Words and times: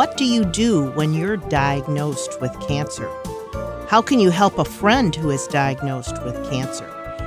What 0.00 0.16
do 0.16 0.24
you 0.24 0.46
do 0.46 0.90
when 0.92 1.12
you're 1.12 1.36
diagnosed 1.36 2.40
with 2.40 2.58
cancer? 2.66 3.06
How 3.86 4.00
can 4.00 4.18
you 4.18 4.30
help 4.30 4.58
a 4.58 4.64
friend 4.64 5.14
who 5.14 5.28
is 5.28 5.46
diagnosed 5.48 6.24
with 6.24 6.50
cancer? 6.50 6.86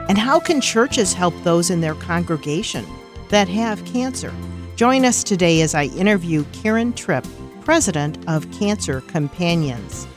And 0.09 0.17
how 0.17 0.39
can 0.39 0.59
churches 0.59 1.13
help 1.13 1.35
those 1.43 1.69
in 1.69 1.81
their 1.81 1.93
congregation 1.93 2.83
that 3.29 3.47
have 3.47 3.85
cancer? 3.85 4.33
Join 4.75 5.05
us 5.05 5.23
today 5.23 5.61
as 5.61 5.75
I 5.75 5.83
interview 5.83 6.45
Karen 6.51 6.93
Tripp, 6.93 7.27
president 7.61 8.17
of 8.27 8.51
Cancer 8.51 9.01
Companions. 9.01 10.07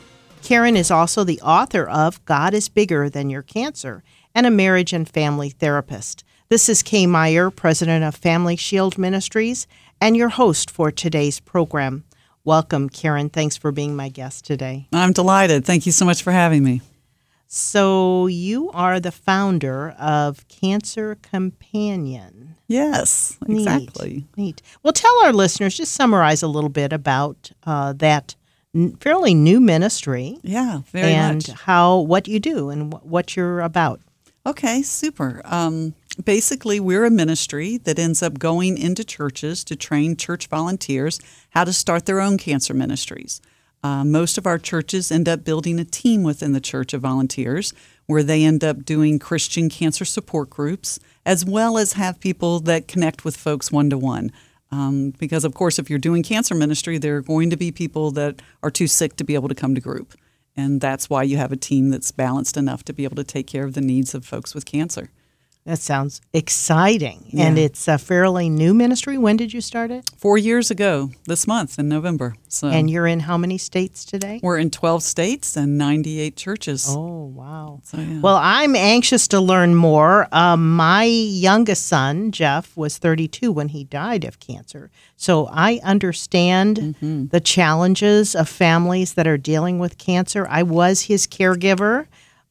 Karen 0.42 0.78
is 0.78 0.90
also 0.90 1.24
the 1.24 1.42
author 1.42 1.86
of 1.86 2.24
God 2.24 2.54
is 2.54 2.70
Bigger 2.70 3.10
Than 3.10 3.28
Your 3.28 3.42
Cancer 3.42 4.02
and 4.34 4.46
a 4.46 4.50
marriage 4.50 4.94
and 4.94 5.06
family 5.06 5.50
therapist. 5.50 6.24
This 6.48 6.70
is 6.70 6.82
Kay 6.82 7.06
Meyer, 7.06 7.50
president 7.50 8.02
of 8.02 8.14
Family 8.14 8.56
Shield 8.56 8.96
Ministries, 8.96 9.66
and 10.00 10.16
your 10.16 10.30
host 10.30 10.70
for 10.70 10.90
today's 10.90 11.38
program. 11.38 12.04
Welcome, 12.50 12.88
Karen. 12.90 13.28
Thanks 13.28 13.56
for 13.56 13.72
being 13.72 13.96
my 13.96 14.08
guest 14.08 14.44
today. 14.44 14.86
I'm 14.92 15.12
delighted. 15.12 15.64
Thank 15.64 15.84
you 15.84 15.90
so 15.90 16.04
much 16.04 16.22
for 16.22 16.30
having 16.30 16.62
me. 16.62 16.80
So, 17.48 18.28
you 18.28 18.70
are 18.70 19.00
the 19.00 19.10
founder 19.10 19.90
of 19.98 20.46
Cancer 20.46 21.16
Companion. 21.16 22.54
Yes, 22.68 23.36
exactly. 23.48 24.26
Neat. 24.36 24.62
Well, 24.84 24.92
tell 24.92 25.24
our 25.24 25.32
listeners, 25.32 25.76
just 25.76 25.92
summarize 25.92 26.40
a 26.40 26.46
little 26.46 26.70
bit 26.70 26.92
about 26.92 27.50
uh, 27.64 27.94
that 27.94 28.36
fairly 29.00 29.34
new 29.34 29.58
ministry 29.58 30.38
Yeah, 30.44 30.82
very 30.92 31.14
and 31.14 31.48
much. 31.48 31.58
how 31.62 31.98
what 31.98 32.28
you 32.28 32.38
do 32.38 32.70
and 32.70 32.92
what 33.02 33.34
you're 33.34 33.60
about. 33.60 34.00
Okay, 34.46 34.80
super. 34.82 35.40
Um, 35.44 35.94
basically, 36.24 36.78
we're 36.78 37.04
a 37.04 37.10
ministry 37.10 37.78
that 37.78 37.98
ends 37.98 38.22
up 38.22 38.38
going 38.38 38.78
into 38.78 39.02
churches 39.02 39.64
to 39.64 39.74
train 39.74 40.16
church 40.16 40.46
volunteers 40.46 41.18
how 41.50 41.64
to 41.64 41.72
start 41.72 42.06
their 42.06 42.20
own 42.20 42.38
cancer 42.38 42.72
ministries. 42.72 43.40
Uh, 43.82 44.04
most 44.04 44.38
of 44.38 44.46
our 44.46 44.56
churches 44.56 45.10
end 45.10 45.28
up 45.28 45.42
building 45.42 45.80
a 45.80 45.84
team 45.84 46.22
within 46.22 46.52
the 46.52 46.60
church 46.60 46.94
of 46.94 47.00
volunteers 47.00 47.74
where 48.06 48.22
they 48.22 48.44
end 48.44 48.62
up 48.62 48.84
doing 48.84 49.18
Christian 49.18 49.68
cancer 49.68 50.04
support 50.04 50.48
groups 50.48 51.00
as 51.24 51.44
well 51.44 51.76
as 51.76 51.94
have 51.94 52.20
people 52.20 52.60
that 52.60 52.86
connect 52.86 53.24
with 53.24 53.36
folks 53.36 53.72
one 53.72 53.90
to 53.90 53.98
one. 53.98 54.30
Because, 55.18 55.44
of 55.44 55.54
course, 55.54 55.80
if 55.80 55.90
you're 55.90 55.98
doing 55.98 56.22
cancer 56.22 56.54
ministry, 56.54 56.98
there 56.98 57.16
are 57.16 57.22
going 57.22 57.50
to 57.50 57.56
be 57.56 57.72
people 57.72 58.12
that 58.12 58.40
are 58.62 58.70
too 58.70 58.86
sick 58.86 59.16
to 59.16 59.24
be 59.24 59.34
able 59.34 59.48
to 59.48 59.56
come 59.56 59.74
to 59.74 59.80
group. 59.80 60.14
And 60.56 60.80
that's 60.80 61.10
why 61.10 61.22
you 61.22 61.36
have 61.36 61.52
a 61.52 61.56
team 61.56 61.90
that's 61.90 62.10
balanced 62.10 62.56
enough 62.56 62.82
to 62.84 62.92
be 62.92 63.04
able 63.04 63.16
to 63.16 63.24
take 63.24 63.46
care 63.46 63.64
of 63.64 63.74
the 63.74 63.80
needs 63.80 64.14
of 64.14 64.24
folks 64.24 64.54
with 64.54 64.64
cancer. 64.64 65.10
That 65.66 65.80
sounds 65.80 66.20
exciting. 66.32 67.28
And 67.36 67.58
it's 67.58 67.88
a 67.88 67.98
fairly 67.98 68.48
new 68.48 68.72
ministry. 68.72 69.18
When 69.18 69.36
did 69.36 69.52
you 69.52 69.60
start 69.60 69.90
it? 69.90 70.08
Four 70.16 70.38
years 70.38 70.70
ago, 70.70 71.10
this 71.26 71.46
month 71.46 71.76
in 71.78 71.88
November. 71.88 72.34
So 72.48 72.68
And 72.68 72.88
you're 72.88 73.08
in 73.08 73.20
how 73.20 73.36
many 73.36 73.58
states 73.58 74.04
today? 74.04 74.38
we're 74.44 74.58
in 74.58 74.70
12 74.70 75.02
states 75.02 75.56
and 75.56 75.76
98 75.76 76.36
churches. 76.36 76.86
Oh, 76.88 77.24
wow. 77.34 77.80
So, 77.82 77.98
yeah. 77.98 78.20
Well, 78.20 78.36
I'm 78.40 78.76
anxious 78.76 79.26
to 79.28 79.40
learn 79.40 79.74
more. 79.74 80.28
Um, 80.30 80.74
my 80.76 81.02
youngest 81.04 81.86
son, 81.86 82.30
Jeff, 82.30 82.76
was 82.76 82.96
32 82.98 83.50
when 83.50 83.68
he 83.68 83.82
died 83.82 84.24
of 84.24 84.38
cancer. 84.38 84.90
So 85.16 85.48
I 85.50 85.80
understand 85.82 86.76
Mm-hmm. 86.76 87.26
the 87.28 87.40
challenges 87.40 88.34
of 88.36 88.48
families 88.48 89.14
that 89.14 89.26
are 89.26 89.36
dealing 89.38 89.78
with 89.78 89.98
cancer. 89.98 90.46
I 90.48 90.62
was 90.62 91.02
his 91.02 91.26
caregiver. 91.26 92.06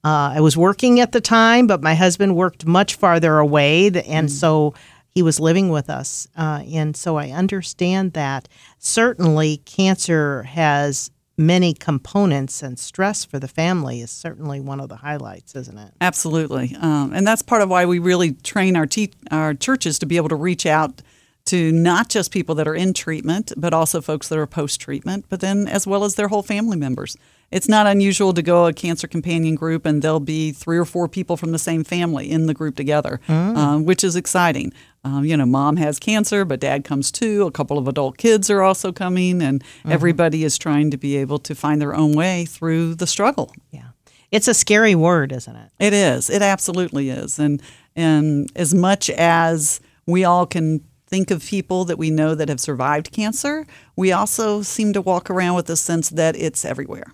Uh, 0.05 0.33
I 0.35 0.39
was 0.39 0.55
working 0.55 0.99
at 0.99 1.13
the 1.13 1.19
time, 1.19 1.65
but 1.65 1.81
my 1.81 1.95
husband 1.95 2.35
worked 2.35 2.63
much 2.67 2.93
farther 2.93 3.39
away, 3.39 3.89
and 3.89 4.31
so 4.31 4.75
he 5.09 5.23
was 5.23 5.39
living 5.39 5.69
with 5.69 5.89
us. 5.89 6.27
Uh, 6.37 6.61
and 6.71 6.95
so 6.95 7.17
I 7.17 7.31
understand 7.31 8.13
that. 8.13 8.47
Certainly, 8.77 9.57
cancer 9.65 10.43
has 10.43 11.09
many 11.39 11.73
components, 11.73 12.61
and 12.61 12.77
stress 12.77 13.25
for 13.25 13.39
the 13.39 13.47
family 13.47 14.01
is 14.01 14.11
certainly 14.11 14.59
one 14.59 14.79
of 14.79 14.89
the 14.89 14.97
highlights, 14.97 15.55
isn't 15.55 15.77
it? 15.77 15.91
Absolutely, 15.99 16.77
um, 16.79 17.11
and 17.11 17.25
that's 17.25 17.41
part 17.41 17.63
of 17.63 17.69
why 17.69 17.87
we 17.87 17.97
really 17.97 18.33
train 18.33 18.75
our 18.75 18.85
te- 18.85 19.13
our 19.31 19.55
churches 19.55 19.97
to 19.97 20.05
be 20.05 20.17
able 20.17 20.29
to 20.29 20.35
reach 20.35 20.67
out 20.67 21.01
to 21.45 21.71
not 21.71 22.09
just 22.09 22.31
people 22.31 22.53
that 22.55 22.67
are 22.67 22.75
in 22.75 22.93
treatment, 22.93 23.53
but 23.57 23.73
also 23.73 24.01
folks 24.01 24.27
that 24.27 24.37
are 24.37 24.47
post 24.47 24.79
treatment, 24.79 25.25
but 25.29 25.39
then 25.39 25.67
as 25.67 25.87
well 25.87 26.03
as 26.03 26.13
their 26.13 26.27
whole 26.27 26.43
family 26.43 26.77
members. 26.77 27.17
It's 27.51 27.69
not 27.69 27.87
unusual 27.87 28.33
to 28.33 28.41
go 28.41 28.65
a 28.65 28.73
cancer 28.73 29.07
companion 29.07 29.55
group 29.55 29.85
and 29.85 30.01
there'll 30.01 30.19
be 30.19 30.51
three 30.51 30.77
or 30.77 30.85
four 30.85 31.07
people 31.07 31.37
from 31.37 31.51
the 31.51 31.59
same 31.59 31.83
family 31.83 32.29
in 32.29 32.47
the 32.47 32.53
group 32.53 32.75
together, 32.75 33.21
um, 33.27 33.85
which 33.85 34.03
is 34.03 34.15
exciting. 34.15 34.73
Um, 35.03 35.23
you 35.23 35.37
know, 35.37 35.45
mom 35.45 35.77
has 35.77 35.99
cancer, 35.99 36.43
but 36.45 36.59
dad 36.59 36.83
comes 36.83 37.11
too. 37.11 37.45
A 37.45 37.51
couple 37.51 37.77
of 37.77 37.87
adult 37.87 38.17
kids 38.17 38.49
are 38.49 38.63
also 38.63 38.91
coming, 38.91 39.41
and 39.41 39.63
everybody 39.87 40.43
is 40.43 40.57
trying 40.57 40.89
to 40.91 40.97
be 40.97 41.15
able 41.17 41.37
to 41.39 41.53
find 41.53 41.79
their 41.79 41.93
own 41.93 42.13
way 42.13 42.45
through 42.45 42.95
the 42.95 43.05
struggle. 43.05 43.53
Yeah. 43.69 43.89
It's 44.31 44.47
a 44.47 44.53
scary 44.53 44.95
word, 44.95 45.31
isn't 45.31 45.55
it? 45.55 45.71
It 45.79 45.93
is. 45.93 46.29
It 46.29 46.41
absolutely 46.41 47.09
is. 47.09 47.39
And 47.39 47.61
and 47.95 48.51
as 48.55 48.73
much 48.73 49.09
as 49.11 49.79
we 50.05 50.25
all 50.25 50.45
can 50.45 50.81
think 51.07 51.31
of 51.31 51.45
people 51.45 51.85
that 51.85 51.97
we 51.97 52.09
know 52.09 52.35
that 52.35 52.49
have 52.49 52.59
survived 52.59 53.11
cancer, 53.11 53.65
we 53.95 54.11
also 54.11 54.61
seem 54.63 54.91
to 54.93 55.01
walk 55.01 55.29
around 55.29 55.55
with 55.55 55.67
the 55.67 55.77
sense 55.77 56.09
that 56.09 56.35
it's 56.35 56.65
everywhere. 56.65 57.13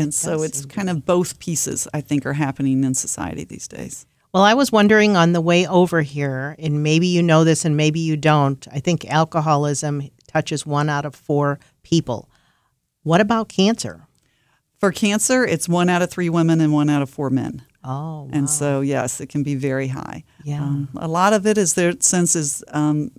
And 0.00 0.14
so 0.14 0.42
it's 0.42 0.64
kind 0.66 0.90
of 0.90 1.04
both 1.04 1.38
pieces 1.38 1.86
I 1.92 2.00
think 2.00 2.26
are 2.26 2.32
happening 2.32 2.84
in 2.84 2.94
society 2.94 3.44
these 3.44 3.68
days. 3.68 4.06
Well, 4.32 4.44
I 4.44 4.54
was 4.54 4.70
wondering 4.70 5.16
on 5.16 5.32
the 5.32 5.40
way 5.40 5.66
over 5.66 6.02
here, 6.02 6.54
and 6.58 6.82
maybe 6.82 7.08
you 7.08 7.22
know 7.22 7.42
this 7.42 7.64
and 7.64 7.76
maybe 7.76 7.98
you 7.98 8.16
don't. 8.16 8.66
I 8.72 8.78
think 8.78 9.04
alcoholism 9.10 10.08
touches 10.28 10.64
one 10.64 10.88
out 10.88 11.04
of 11.04 11.16
four 11.16 11.58
people. 11.82 12.30
What 13.02 13.20
about 13.20 13.48
cancer? 13.48 14.06
For 14.78 14.92
cancer, 14.92 15.44
it's 15.44 15.68
one 15.68 15.88
out 15.88 16.00
of 16.00 16.10
three 16.10 16.30
women 16.30 16.60
and 16.60 16.72
one 16.72 16.88
out 16.88 17.02
of 17.02 17.10
four 17.10 17.28
men. 17.28 17.62
Oh, 17.82 18.22
wow. 18.22 18.30
And 18.32 18.48
so, 18.48 18.82
yes, 18.82 19.20
it 19.20 19.28
can 19.28 19.42
be 19.42 19.54
very 19.54 19.88
high. 19.88 20.24
Yeah. 20.44 20.62
Um, 20.62 20.88
a 20.96 21.08
lot 21.08 21.32
of 21.32 21.46
it 21.46 21.58
is 21.58 21.74
their 21.74 21.94
sense 22.00 22.36
is, 22.36 22.62
um, 22.68 23.10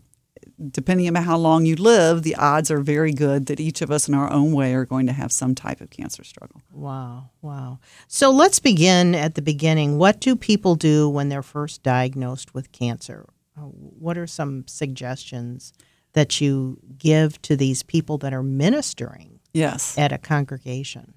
depending 0.69 1.07
on 1.07 1.15
how 1.23 1.37
long 1.37 1.65
you 1.65 1.75
live, 1.75 2.23
the 2.23 2.35
odds 2.35 2.69
are 2.69 2.79
very 2.81 3.13
good 3.13 3.47
that 3.47 3.59
each 3.59 3.81
of 3.81 3.89
us 3.91 4.07
in 4.07 4.13
our 4.13 4.31
own 4.31 4.51
way 4.51 4.73
are 4.73 4.85
going 4.85 5.07
to 5.07 5.13
have 5.13 5.31
some 5.31 5.55
type 5.55 5.81
of 5.81 5.89
cancer 5.89 6.23
struggle. 6.23 6.61
wow, 6.71 7.29
wow. 7.41 7.79
So 8.07 8.29
let's 8.31 8.59
begin 8.59 9.15
at 9.15 9.35
the 9.35 9.41
beginning. 9.41 9.97
What 9.97 10.19
do 10.19 10.35
people 10.35 10.75
do 10.75 11.09
when 11.09 11.29
they're 11.29 11.41
first 11.43 11.81
diagnosed 11.83 12.53
with 12.53 12.71
cancer? 12.71 13.25
Uh, 13.57 13.61
What 13.61 14.17
are 14.17 14.27
some 14.27 14.65
suggestions 14.67 15.73
that 16.13 16.41
you 16.41 16.77
give 16.97 17.41
to 17.43 17.55
these 17.55 17.83
people 17.83 18.17
that 18.19 18.33
are 18.33 18.43
ministering 18.43 19.39
Yes. 19.53 19.97
at 19.97 20.11
a 20.11 20.17
congregation? 20.17 21.13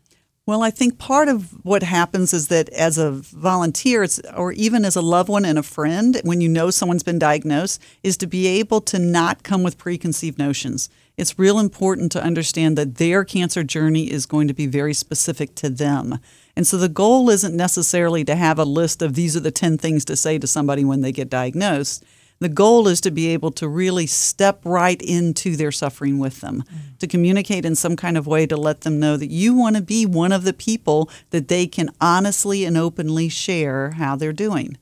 Well, 0.47 0.63
I 0.63 0.71
think 0.71 0.99
part 0.99 1.29
of 1.29 1.65
what 1.65 1.83
happens 1.83 2.35
is 2.35 2.49
that 2.49 2.69
as 2.69 2.99
a 2.99 3.13
volunteer, 3.13 4.07
or 4.37 4.53
even 4.53 4.85
as 4.85 4.95
a 4.95 5.01
loved 5.01 5.31
one 5.31 5.47
and 5.47 5.59
a 5.59 5.63
friend, 5.63 6.21
when 6.23 6.43
you 6.43 6.51
know 6.51 6.69
someone's 6.71 7.03
been 7.03 7.19
diagnosed, 7.19 7.81
is 8.03 8.19
to 8.19 8.27
be 8.27 8.47
able 8.47 8.83
to 8.83 8.99
not 8.99 9.43
come 9.43 9.63
with 9.63 9.79
preconceived 9.79 10.39
notions. 10.39 10.91
It's 11.17 11.39
real 11.39 11.59
important 11.59 12.13
to 12.13 12.23
understand 12.23 12.77
that 12.77 12.97
their 12.97 13.25
cancer 13.25 13.65
journey 13.65 14.11
is 14.11 14.27
going 14.27 14.47
to 14.49 14.55
be 14.55 14.67
very 14.67 14.93
specific 14.93 15.55
to 15.57 15.71
them. 15.71 16.19
And 16.55 16.67
so 16.67 16.77
the 16.77 16.91
goal 16.91 17.31
isn't 17.31 17.57
necessarily 17.57 18.23
to 18.27 18.35
have 18.35 18.59
a 18.59 18.65
list 18.65 19.01
of 19.01 19.15
these 19.15 19.35
are 19.35 19.41
the 19.41 19.51
10 19.51 19.79
things 19.79 20.05
to 20.05 20.15
say 20.15 20.39
to 20.39 20.47
somebody 20.47 20.85
when 20.85 21.01
they 21.01 21.13
get 21.13 21.31
diagnosed. 21.31 22.05
The 22.45 22.51
goal 22.51 22.89
is 22.89 23.01
to 23.01 23.11
be 23.11 23.29
able 23.29 23.53
to 23.53 23.67
really 23.67 24.07
step 24.07 24.61
right 24.67 25.01
into 25.01 25.57
their 25.57 25.73
suffering 25.73 26.19
with 26.19 26.43
them, 26.43 26.63
to 26.99 27.07
communicate 27.07 27.65
in 27.65 27.75
some 27.75 27.97
kind 27.97 28.19
of 28.19 28.27
way 28.27 28.45
to 28.47 28.55
let 28.55 28.83
them 28.83 29.01
know 29.01 29.17
that 29.17 29.31
you 29.31 29.55
want 29.55 29.77
to 29.77 29.83
be 29.83 30.05
one 30.05 30.31
of 30.31 30.45
the 30.45 30.53
people 30.53 31.09
that 31.31 31.49
they 31.49 31.67
can 31.67 31.89
honestly 32.03 32.67
and 32.67 32.77
openly 32.77 33.31
share 33.31 33.93
how 33.93 34.15
they're 34.15 34.35
doing. 34.35 34.77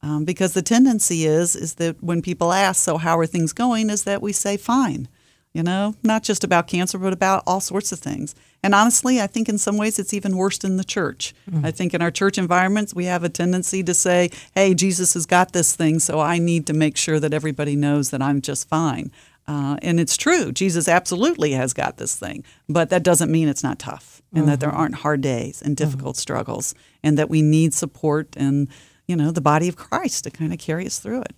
Um, 0.00 0.24
because 0.24 0.52
the 0.52 0.62
tendency 0.62 1.26
is 1.26 1.56
is 1.56 1.74
that 1.74 2.00
when 2.00 2.22
people 2.22 2.52
ask, 2.52 2.84
"So 2.84 2.98
how 2.98 3.18
are 3.18 3.26
things 3.26 3.52
going?" 3.52 3.90
is 3.90 4.04
that 4.04 4.22
we 4.22 4.32
say, 4.32 4.56
"Fine," 4.56 5.08
you 5.58 5.64
know, 5.64 5.96
not 6.04 6.22
just 6.22 6.44
about 6.44 6.68
cancer, 6.68 6.98
but 6.98 7.12
about 7.12 7.42
all 7.44 7.60
sorts 7.60 7.90
of 7.90 7.98
things. 7.98 8.36
And 8.62 8.76
honestly, 8.76 9.20
I 9.20 9.26
think 9.26 9.48
in 9.48 9.58
some 9.58 9.76
ways 9.76 9.98
it's 9.98 10.14
even 10.14 10.36
worse 10.36 10.58
in 10.58 10.76
the 10.76 10.84
church. 10.84 11.34
Mm-hmm. 11.50 11.66
I 11.66 11.72
think 11.72 11.94
in 11.94 12.00
our 12.00 12.12
church 12.12 12.38
environments, 12.38 12.94
we 12.94 13.06
have 13.06 13.24
a 13.24 13.28
tendency 13.28 13.82
to 13.82 13.92
say, 13.92 14.30
hey, 14.54 14.72
Jesus 14.72 15.14
has 15.14 15.26
got 15.26 15.52
this 15.52 15.74
thing, 15.74 15.98
so 15.98 16.20
I 16.20 16.38
need 16.38 16.68
to 16.68 16.72
make 16.72 16.96
sure 16.96 17.18
that 17.18 17.34
everybody 17.34 17.74
knows 17.74 18.10
that 18.10 18.22
I'm 18.22 18.40
just 18.40 18.68
fine. 18.68 19.10
Uh, 19.48 19.78
and 19.82 19.98
it's 19.98 20.16
true, 20.16 20.52
Jesus 20.52 20.86
absolutely 20.86 21.52
has 21.52 21.72
got 21.72 21.96
this 21.96 22.14
thing, 22.14 22.44
but 22.68 22.90
that 22.90 23.02
doesn't 23.02 23.32
mean 23.32 23.48
it's 23.48 23.64
not 23.64 23.80
tough 23.80 24.22
and 24.32 24.46
that 24.46 24.60
there 24.60 24.68
mm-hmm. 24.68 24.78
aren't 24.78 24.94
hard 24.96 25.22
days 25.22 25.60
and 25.60 25.74
mm-hmm. 25.74 25.90
difficult 25.90 26.16
struggles 26.16 26.72
and 27.02 27.18
that 27.18 27.30
we 27.30 27.42
need 27.42 27.74
support 27.74 28.28
and, 28.36 28.68
you 29.08 29.16
know, 29.16 29.32
the 29.32 29.40
body 29.40 29.66
of 29.66 29.74
Christ 29.74 30.22
to 30.24 30.30
kind 30.30 30.52
of 30.52 30.60
carry 30.60 30.86
us 30.86 31.00
through 31.00 31.22
it. 31.22 31.34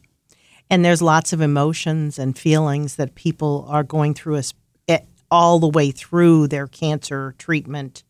And 0.71 0.85
there's 0.85 1.03
lots 1.03 1.33
of 1.33 1.41
emotions 1.41 2.19
and 2.19 2.39
feelings 2.39 2.97
that 2.97 3.17
people 3.17 3.67
are 3.69 3.83
going 3.83 4.15
through 4.15 4.37
as, 4.37 4.55
eh, 4.89 5.01
all 5.31 5.59
the 5.59 5.69
way 5.69 5.91
through 5.91 6.47
their 6.47 6.69
cancer 6.69 7.35
treatment, 7.39 8.05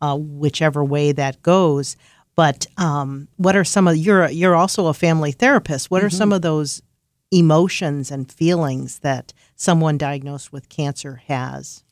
uh, 0.00 0.16
whichever 0.16 0.82
way 0.82 1.12
that 1.12 1.42
goes. 1.42 1.96
But 2.34 2.66
um, 2.78 3.28
what 3.36 3.54
are 3.54 3.64
some 3.64 3.86
of 3.86 3.96
you're 3.96 4.28
you're 4.28 4.56
also 4.56 4.86
a 4.86 4.94
family 4.94 5.32
therapist? 5.32 5.90
What 5.90 6.04
are 6.04 6.10
some 6.10 6.32
of 6.32 6.42
those 6.42 6.82
emotions 7.30 8.10
and 8.10 8.30
feelings 8.30 8.98
that 9.00 9.32
someone 9.56 9.98
diagnosed 9.98 10.52
with 10.52 10.68
cancer 10.68 11.22
has? 11.26 11.82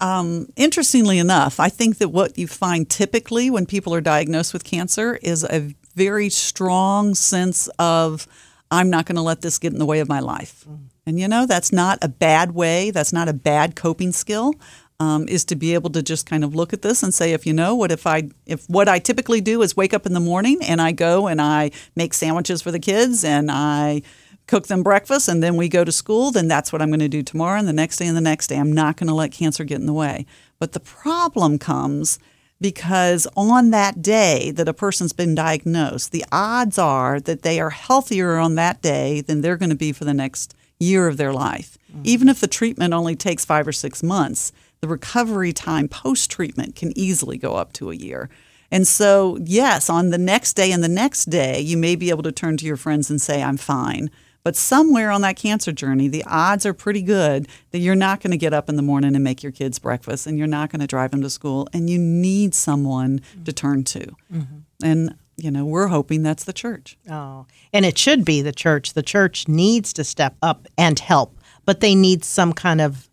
Um, 0.00 0.48
interestingly 0.56 1.18
enough, 1.18 1.60
I 1.60 1.68
think 1.68 1.98
that 1.98 2.08
what 2.08 2.38
you 2.38 2.48
find 2.48 2.88
typically 2.88 3.50
when 3.50 3.66
people 3.66 3.94
are 3.94 4.00
diagnosed 4.00 4.52
with 4.52 4.64
cancer 4.64 5.18
is 5.22 5.44
a 5.44 5.74
very 5.94 6.30
strong 6.30 7.14
sense 7.14 7.68
of, 7.78 8.26
I'm 8.70 8.90
not 8.90 9.06
going 9.06 9.16
to 9.16 9.22
let 9.22 9.40
this 9.40 9.58
get 9.58 9.72
in 9.72 9.78
the 9.78 9.86
way 9.86 10.00
of 10.00 10.08
my 10.08 10.20
life. 10.20 10.64
Mm. 10.68 10.78
And 11.06 11.20
you 11.20 11.28
know, 11.28 11.46
that's 11.46 11.72
not 11.72 11.98
a 12.02 12.08
bad 12.08 12.52
way, 12.52 12.90
that's 12.90 13.12
not 13.12 13.28
a 13.28 13.32
bad 13.32 13.76
coping 13.76 14.12
skill. 14.12 14.54
Um, 15.00 15.26
is 15.28 15.46
to 15.46 15.56
be 15.56 15.72
able 15.72 15.88
to 15.92 16.02
just 16.02 16.26
kind 16.26 16.44
of 16.44 16.54
look 16.54 16.74
at 16.74 16.82
this 16.82 17.02
and 17.02 17.14
say, 17.14 17.32
if 17.32 17.46
you 17.46 17.54
know 17.54 17.74
what, 17.74 17.90
if 17.90 18.06
I, 18.06 18.28
if 18.44 18.68
what 18.68 18.86
I 18.86 18.98
typically 18.98 19.40
do 19.40 19.62
is 19.62 19.74
wake 19.74 19.94
up 19.94 20.04
in 20.04 20.12
the 20.12 20.20
morning 20.20 20.58
and 20.62 20.78
I 20.78 20.92
go 20.92 21.26
and 21.26 21.40
I 21.40 21.70
make 21.96 22.12
sandwiches 22.12 22.60
for 22.60 22.70
the 22.70 22.78
kids 22.78 23.24
and 23.24 23.50
I 23.50 24.02
cook 24.46 24.66
them 24.66 24.82
breakfast, 24.82 25.26
and 25.26 25.42
then 25.42 25.56
we 25.56 25.70
go 25.70 25.84
to 25.84 25.92
school, 25.92 26.32
then 26.32 26.48
that's 26.48 26.70
what 26.70 26.82
I'm 26.82 26.90
going 26.90 27.00
to 27.00 27.08
do 27.08 27.22
tomorrow 27.22 27.58
and 27.58 27.66
the 27.66 27.72
next 27.72 27.96
day 27.96 28.08
and 28.08 28.16
the 28.16 28.20
next 28.20 28.48
day. 28.48 28.58
I'm 28.58 28.72
not 28.72 28.98
going 28.98 29.08
to 29.08 29.14
let 29.14 29.32
cancer 29.32 29.64
get 29.64 29.80
in 29.80 29.86
the 29.86 29.94
way. 29.94 30.26
But 30.58 30.72
the 30.72 30.80
problem 30.80 31.58
comes 31.58 32.18
because 32.60 33.26
on 33.36 33.70
that 33.70 34.02
day 34.02 34.50
that 34.52 34.68
a 34.68 34.74
person's 34.74 35.12
been 35.12 35.34
diagnosed, 35.34 36.12
the 36.12 36.24
odds 36.30 36.78
are 36.78 37.18
that 37.20 37.42
they 37.42 37.60
are 37.60 37.70
healthier 37.70 38.36
on 38.36 38.54
that 38.56 38.82
day 38.82 39.20
than 39.20 39.40
they're 39.40 39.56
going 39.56 39.70
to 39.70 39.76
be 39.76 39.92
for 39.92 40.04
the 40.04 40.14
next 40.14 40.54
year 40.78 41.06
of 41.06 41.16
their 41.16 41.32
life. 41.32 41.78
Mm-hmm. 41.90 42.02
Even 42.04 42.28
if 42.28 42.40
the 42.40 42.46
treatment 42.46 42.94
only 42.94 43.16
takes 43.16 43.44
five 43.44 43.66
or 43.66 43.72
six 43.72 44.02
months, 44.02 44.52
the 44.80 44.88
recovery 44.88 45.52
time 45.52 45.88
post 45.88 46.30
treatment 46.30 46.74
can 46.74 46.96
easily 46.96 47.38
go 47.38 47.54
up 47.54 47.72
to 47.74 47.90
a 47.90 47.94
year. 47.94 48.28
And 48.70 48.86
so, 48.86 49.36
yes, 49.42 49.90
on 49.90 50.10
the 50.10 50.18
next 50.18 50.54
day 50.54 50.70
and 50.70 50.82
the 50.82 50.88
next 50.88 51.26
day, 51.26 51.60
you 51.60 51.76
may 51.76 51.96
be 51.96 52.10
able 52.10 52.22
to 52.22 52.32
turn 52.32 52.56
to 52.58 52.66
your 52.66 52.76
friends 52.76 53.10
and 53.10 53.20
say, 53.20 53.42
I'm 53.42 53.56
fine. 53.56 54.10
But 54.42 54.56
somewhere 54.56 55.10
on 55.10 55.20
that 55.20 55.36
cancer 55.36 55.72
journey, 55.72 56.08
the 56.08 56.24
odds 56.26 56.64
are 56.64 56.72
pretty 56.72 57.02
good 57.02 57.46
that 57.72 57.78
you're 57.78 57.94
not 57.94 58.20
going 58.20 58.30
to 58.30 58.38
get 58.38 58.54
up 58.54 58.68
in 58.68 58.76
the 58.76 58.82
morning 58.82 59.14
and 59.14 59.22
make 59.22 59.42
your 59.42 59.52
kids 59.52 59.78
breakfast 59.78 60.26
and 60.26 60.38
you're 60.38 60.46
not 60.46 60.70
going 60.70 60.80
to 60.80 60.86
drive 60.86 61.10
them 61.10 61.22
to 61.22 61.30
school 61.30 61.68
and 61.72 61.90
you 61.90 61.98
need 61.98 62.54
someone 62.54 63.20
to 63.44 63.52
turn 63.52 63.84
to. 63.84 64.06
Mm-hmm. 64.32 64.58
And 64.82 65.14
you 65.36 65.50
know, 65.50 65.64
we're 65.64 65.88
hoping 65.88 66.22
that's 66.22 66.44
the 66.44 66.52
church. 66.52 66.98
Oh, 67.10 67.46
and 67.72 67.86
it 67.86 67.96
should 67.96 68.24
be 68.24 68.42
the 68.42 68.52
church. 68.52 68.92
The 68.92 69.02
church 69.02 69.48
needs 69.48 69.92
to 69.94 70.04
step 70.04 70.36
up 70.42 70.68
and 70.76 70.98
help, 70.98 71.38
but 71.64 71.80
they 71.80 71.94
need 71.94 72.24
some 72.24 72.52
kind 72.52 72.80
of 72.80 73.08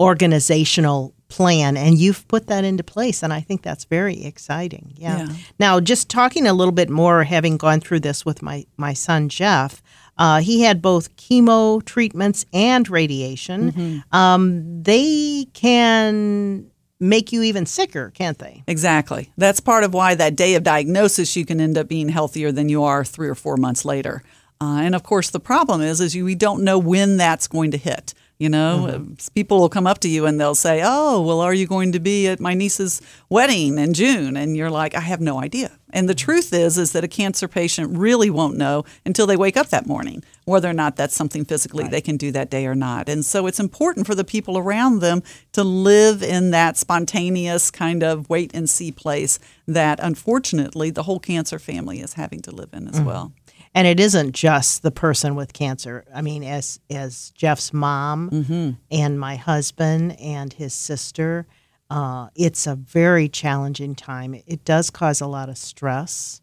organizational 0.00 1.14
plan 1.28 1.76
and 1.78 1.96
you've 1.96 2.26
put 2.28 2.46
that 2.48 2.62
into 2.62 2.82
place 2.82 3.22
and 3.22 3.32
i 3.32 3.40
think 3.40 3.62
that's 3.62 3.84
very 3.84 4.22
exciting 4.22 4.92
yeah. 4.96 5.24
yeah. 5.24 5.34
now 5.58 5.80
just 5.80 6.10
talking 6.10 6.46
a 6.46 6.52
little 6.52 6.72
bit 6.72 6.90
more 6.90 7.24
having 7.24 7.56
gone 7.56 7.80
through 7.80 8.00
this 8.00 8.22
with 8.26 8.42
my 8.42 8.66
my 8.76 8.92
son 8.92 9.30
jeff 9.30 9.80
uh, 10.18 10.40
he 10.40 10.62
had 10.62 10.82
both 10.82 11.16
chemo 11.16 11.84
treatments 11.84 12.44
and 12.52 12.88
radiation. 12.88 13.72
Mm-hmm. 13.72 14.16
Um, 14.16 14.82
they 14.82 15.46
can 15.52 16.70
make 17.00 17.32
you 17.32 17.42
even 17.42 17.66
sicker, 17.66 18.10
can't 18.10 18.38
they? 18.38 18.62
Exactly. 18.66 19.32
That's 19.36 19.60
part 19.60 19.84
of 19.84 19.92
why 19.92 20.14
that 20.14 20.36
day 20.36 20.54
of 20.54 20.62
diagnosis 20.62 21.34
you 21.34 21.44
can 21.44 21.60
end 21.60 21.76
up 21.76 21.88
being 21.88 22.08
healthier 22.08 22.52
than 22.52 22.68
you 22.68 22.84
are 22.84 23.04
three 23.04 23.28
or 23.28 23.34
four 23.34 23.56
months 23.56 23.84
later. 23.84 24.22
Uh, 24.60 24.82
and 24.82 24.94
of 24.94 25.02
course, 25.02 25.30
the 25.30 25.40
problem 25.40 25.80
is, 25.80 26.00
is 26.00 26.14
you, 26.14 26.24
we 26.24 26.36
don't 26.36 26.62
know 26.62 26.78
when 26.78 27.16
that's 27.16 27.48
going 27.48 27.72
to 27.72 27.76
hit. 27.76 28.14
You 28.42 28.48
know, 28.48 28.88
mm-hmm. 28.88 29.14
people 29.36 29.60
will 29.60 29.68
come 29.68 29.86
up 29.86 30.00
to 30.00 30.08
you 30.08 30.26
and 30.26 30.40
they'll 30.40 30.56
say, 30.56 30.80
"Oh, 30.84 31.22
well, 31.22 31.40
are 31.40 31.54
you 31.54 31.68
going 31.68 31.92
to 31.92 32.00
be 32.00 32.26
at 32.26 32.40
my 32.40 32.54
niece's 32.54 33.00
wedding 33.28 33.78
in 33.78 33.94
June?" 33.94 34.36
And 34.36 34.56
you're 34.56 34.68
like, 34.68 34.96
"I 34.96 35.00
have 35.00 35.20
no 35.20 35.40
idea." 35.40 35.70
And 35.92 36.08
the 36.08 36.14
truth 36.16 36.52
is, 36.52 36.76
is 36.76 36.90
that 36.90 37.04
a 37.04 37.08
cancer 37.08 37.46
patient 37.46 37.96
really 37.96 38.30
won't 38.30 38.56
know 38.56 38.84
until 39.06 39.28
they 39.28 39.36
wake 39.36 39.56
up 39.56 39.68
that 39.68 39.86
morning 39.86 40.24
whether 40.44 40.68
or 40.68 40.72
not 40.72 40.96
that's 40.96 41.14
something 41.14 41.44
physically 41.44 41.84
right. 41.84 41.92
they 41.92 42.00
can 42.00 42.16
do 42.16 42.32
that 42.32 42.50
day 42.50 42.66
or 42.66 42.74
not. 42.74 43.08
And 43.08 43.24
so 43.24 43.46
it's 43.46 43.60
important 43.60 44.08
for 44.08 44.16
the 44.16 44.24
people 44.24 44.58
around 44.58 44.98
them 44.98 45.22
to 45.52 45.62
live 45.62 46.20
in 46.20 46.50
that 46.50 46.76
spontaneous 46.76 47.70
kind 47.70 48.02
of 48.02 48.28
wait 48.28 48.50
and 48.54 48.68
see 48.68 48.90
place 48.90 49.38
that, 49.68 50.00
unfortunately, 50.02 50.90
the 50.90 51.04
whole 51.04 51.20
cancer 51.20 51.60
family 51.60 52.00
is 52.00 52.14
having 52.14 52.42
to 52.42 52.50
live 52.50 52.70
in 52.72 52.88
as 52.88 52.96
mm-hmm. 52.96 53.04
well 53.04 53.32
and 53.74 53.86
it 53.86 53.98
isn't 53.98 54.32
just 54.32 54.82
the 54.82 54.90
person 54.90 55.34
with 55.34 55.52
cancer. 55.52 56.04
I 56.14 56.22
mean, 56.22 56.44
as 56.44 56.80
as 56.90 57.30
Jeff's 57.34 57.72
mom 57.72 58.30
mm-hmm. 58.30 58.70
and 58.90 59.18
my 59.18 59.36
husband 59.36 60.18
and 60.20 60.52
his 60.52 60.74
sister, 60.74 61.46
uh, 61.90 62.28
it's 62.34 62.66
a 62.66 62.74
very 62.74 63.28
challenging 63.28 63.94
time. 63.94 64.34
It 64.46 64.64
does 64.64 64.90
cause 64.90 65.20
a 65.20 65.26
lot 65.26 65.48
of 65.48 65.56
stress, 65.56 66.40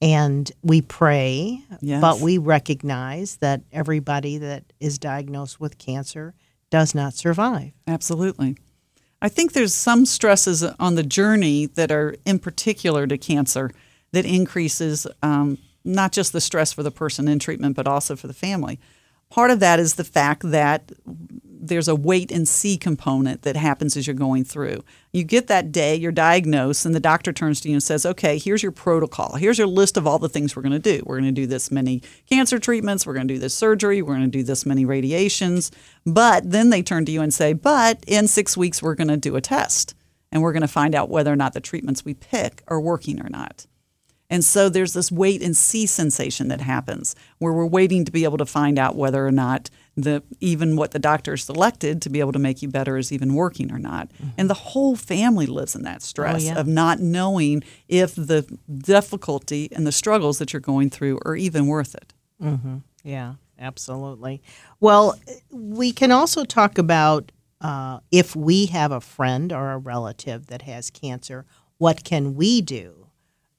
and 0.00 0.50
we 0.62 0.82
pray, 0.82 1.62
yes. 1.80 2.00
but 2.00 2.20
we 2.20 2.38
recognize 2.38 3.36
that 3.36 3.62
everybody 3.72 4.38
that 4.38 4.64
is 4.80 4.98
diagnosed 4.98 5.60
with 5.60 5.78
cancer 5.78 6.34
does 6.70 6.94
not 6.94 7.14
survive. 7.14 7.72
Absolutely. 7.86 8.56
I 9.20 9.28
think 9.28 9.52
there's 9.52 9.74
some 9.74 10.06
stresses 10.06 10.62
on 10.62 10.94
the 10.94 11.02
journey 11.02 11.66
that 11.66 11.90
are 11.90 12.14
in 12.24 12.38
particular 12.38 13.06
to 13.08 13.18
cancer 13.18 13.72
that 14.12 14.24
increases 14.24 15.08
um, 15.22 15.58
not 15.88 16.12
just 16.12 16.32
the 16.32 16.40
stress 16.40 16.72
for 16.72 16.82
the 16.82 16.90
person 16.90 17.28
in 17.28 17.38
treatment, 17.38 17.76
but 17.76 17.88
also 17.88 18.14
for 18.14 18.26
the 18.26 18.34
family. 18.34 18.78
Part 19.30 19.50
of 19.50 19.60
that 19.60 19.78
is 19.78 19.94
the 19.94 20.04
fact 20.04 20.42
that 20.50 20.92
there's 21.60 21.88
a 21.88 21.94
wait 21.94 22.30
and 22.30 22.48
see 22.48 22.78
component 22.78 23.42
that 23.42 23.56
happens 23.56 23.96
as 23.96 24.06
you're 24.06 24.14
going 24.14 24.44
through. 24.44 24.82
You 25.12 25.24
get 25.24 25.48
that 25.48 25.72
day, 25.72 25.96
you're 25.96 26.12
diagnosed, 26.12 26.86
and 26.86 26.94
the 26.94 27.00
doctor 27.00 27.32
turns 27.32 27.60
to 27.60 27.68
you 27.68 27.74
and 27.74 27.82
says, 27.82 28.06
Okay, 28.06 28.38
here's 28.38 28.62
your 28.62 28.72
protocol. 28.72 29.34
Here's 29.34 29.58
your 29.58 29.66
list 29.66 29.96
of 29.96 30.06
all 30.06 30.18
the 30.18 30.28
things 30.28 30.54
we're 30.54 30.62
going 30.62 30.72
to 30.72 30.78
do. 30.78 31.02
We're 31.04 31.20
going 31.20 31.34
to 31.34 31.40
do 31.40 31.46
this 31.46 31.70
many 31.70 32.02
cancer 32.30 32.58
treatments. 32.58 33.06
We're 33.06 33.14
going 33.14 33.28
to 33.28 33.34
do 33.34 33.40
this 33.40 33.54
surgery. 33.54 34.00
We're 34.00 34.14
going 34.14 34.30
to 34.30 34.38
do 34.38 34.44
this 34.44 34.64
many 34.64 34.84
radiations. 34.84 35.70
But 36.06 36.50
then 36.50 36.70
they 36.70 36.82
turn 36.82 37.04
to 37.06 37.12
you 37.12 37.20
and 37.20 37.34
say, 37.34 37.52
But 37.52 38.02
in 38.06 38.28
six 38.28 38.56
weeks, 38.56 38.82
we're 38.82 38.94
going 38.94 39.08
to 39.08 39.16
do 39.16 39.36
a 39.36 39.40
test 39.40 39.94
and 40.30 40.42
we're 40.42 40.52
going 40.52 40.62
to 40.62 40.68
find 40.68 40.94
out 40.94 41.10
whether 41.10 41.32
or 41.32 41.36
not 41.36 41.54
the 41.54 41.60
treatments 41.60 42.04
we 42.04 42.14
pick 42.14 42.62
are 42.68 42.80
working 42.80 43.20
or 43.20 43.28
not. 43.28 43.66
And 44.30 44.44
so 44.44 44.68
there's 44.68 44.92
this 44.92 45.10
wait 45.10 45.42
and 45.42 45.56
see 45.56 45.86
sensation 45.86 46.48
that 46.48 46.60
happens 46.60 47.16
where 47.38 47.52
we're 47.52 47.66
waiting 47.66 48.04
to 48.04 48.12
be 48.12 48.24
able 48.24 48.38
to 48.38 48.46
find 48.46 48.78
out 48.78 48.94
whether 48.94 49.26
or 49.26 49.32
not 49.32 49.70
the 49.96 50.22
even 50.40 50.76
what 50.76 50.92
the 50.92 50.98
doctor 50.98 51.36
selected 51.36 52.00
to 52.02 52.10
be 52.10 52.20
able 52.20 52.32
to 52.32 52.38
make 52.38 52.62
you 52.62 52.68
better 52.68 52.96
is 52.96 53.10
even 53.10 53.34
working 53.34 53.72
or 53.72 53.78
not. 53.78 54.08
Mm-hmm. 54.10 54.28
And 54.38 54.50
the 54.50 54.54
whole 54.54 54.96
family 54.96 55.46
lives 55.46 55.74
in 55.74 55.82
that 55.82 56.02
stress 56.02 56.42
oh, 56.42 56.52
yeah. 56.52 56.58
of 56.58 56.66
not 56.66 57.00
knowing 57.00 57.64
if 57.88 58.14
the 58.14 58.46
difficulty 58.68 59.68
and 59.72 59.86
the 59.86 59.92
struggles 59.92 60.38
that 60.38 60.52
you're 60.52 60.60
going 60.60 60.90
through 60.90 61.18
are 61.24 61.34
even 61.34 61.66
worth 61.66 61.94
it. 61.94 62.12
Mm-hmm. 62.40 62.78
Yeah, 63.02 63.34
absolutely. 63.58 64.42
Well, 64.78 65.18
we 65.50 65.92
can 65.92 66.12
also 66.12 66.44
talk 66.44 66.78
about 66.78 67.32
uh, 67.60 67.98
if 68.12 68.36
we 68.36 68.66
have 68.66 68.92
a 68.92 69.00
friend 69.00 69.52
or 69.52 69.72
a 69.72 69.78
relative 69.78 70.46
that 70.46 70.62
has 70.62 70.90
cancer, 70.90 71.44
what 71.78 72.04
can 72.04 72.34
we 72.34 72.60
do? 72.60 72.97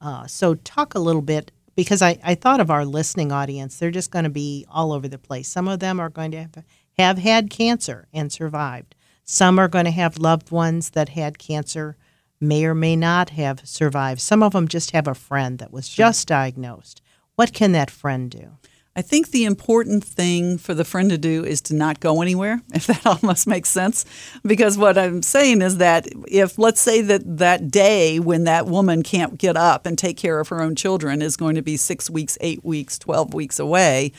Uh, 0.00 0.26
so, 0.26 0.54
talk 0.54 0.94
a 0.94 0.98
little 0.98 1.22
bit 1.22 1.52
because 1.76 2.02
I, 2.02 2.18
I 2.24 2.34
thought 2.34 2.60
of 2.60 2.70
our 2.70 2.84
listening 2.84 3.32
audience. 3.32 3.78
They're 3.78 3.90
just 3.90 4.10
going 4.10 4.24
to 4.24 4.30
be 4.30 4.66
all 4.68 4.92
over 4.92 5.08
the 5.08 5.18
place. 5.18 5.48
Some 5.48 5.68
of 5.68 5.80
them 5.80 6.00
are 6.00 6.08
going 6.08 6.30
to 6.32 6.38
have, 6.38 6.64
have 6.98 7.18
had 7.18 7.50
cancer 7.50 8.08
and 8.12 8.32
survived. 8.32 8.94
Some 9.24 9.58
are 9.58 9.68
going 9.68 9.84
to 9.84 9.90
have 9.90 10.18
loved 10.18 10.50
ones 10.50 10.90
that 10.90 11.10
had 11.10 11.38
cancer, 11.38 11.96
may 12.40 12.64
or 12.64 12.74
may 12.74 12.96
not 12.96 13.30
have 13.30 13.66
survived. 13.66 14.20
Some 14.20 14.42
of 14.42 14.52
them 14.52 14.68
just 14.68 14.90
have 14.90 15.06
a 15.06 15.14
friend 15.14 15.58
that 15.58 15.72
was 15.72 15.88
just 15.88 16.28
diagnosed. 16.28 17.00
What 17.36 17.52
can 17.52 17.72
that 17.72 17.90
friend 17.90 18.30
do? 18.30 18.58
I 18.96 19.02
think 19.02 19.30
the 19.30 19.44
important 19.44 20.02
thing 20.02 20.58
for 20.58 20.74
the 20.74 20.84
friend 20.84 21.10
to 21.10 21.18
do 21.18 21.44
is 21.44 21.60
to 21.62 21.74
not 21.74 22.00
go 22.00 22.22
anywhere, 22.22 22.60
if 22.74 22.86
that 22.88 23.06
almost 23.06 23.46
makes 23.46 23.68
sense. 23.68 24.04
Because 24.44 24.76
what 24.76 24.98
I'm 24.98 25.22
saying 25.22 25.62
is 25.62 25.78
that 25.78 26.08
if, 26.26 26.58
let's 26.58 26.80
say, 26.80 27.00
that 27.02 27.38
that 27.38 27.70
day 27.70 28.18
when 28.18 28.44
that 28.44 28.66
woman 28.66 29.02
can't 29.02 29.38
get 29.38 29.56
up 29.56 29.86
and 29.86 29.96
take 29.96 30.16
care 30.16 30.40
of 30.40 30.48
her 30.48 30.60
own 30.60 30.74
children 30.74 31.22
is 31.22 31.36
going 31.36 31.54
to 31.54 31.62
be 31.62 31.76
six 31.76 32.10
weeks, 32.10 32.36
eight 32.40 32.64
weeks, 32.64 32.98
12 32.98 33.32
weeks 33.32 33.58
away, 33.58 34.12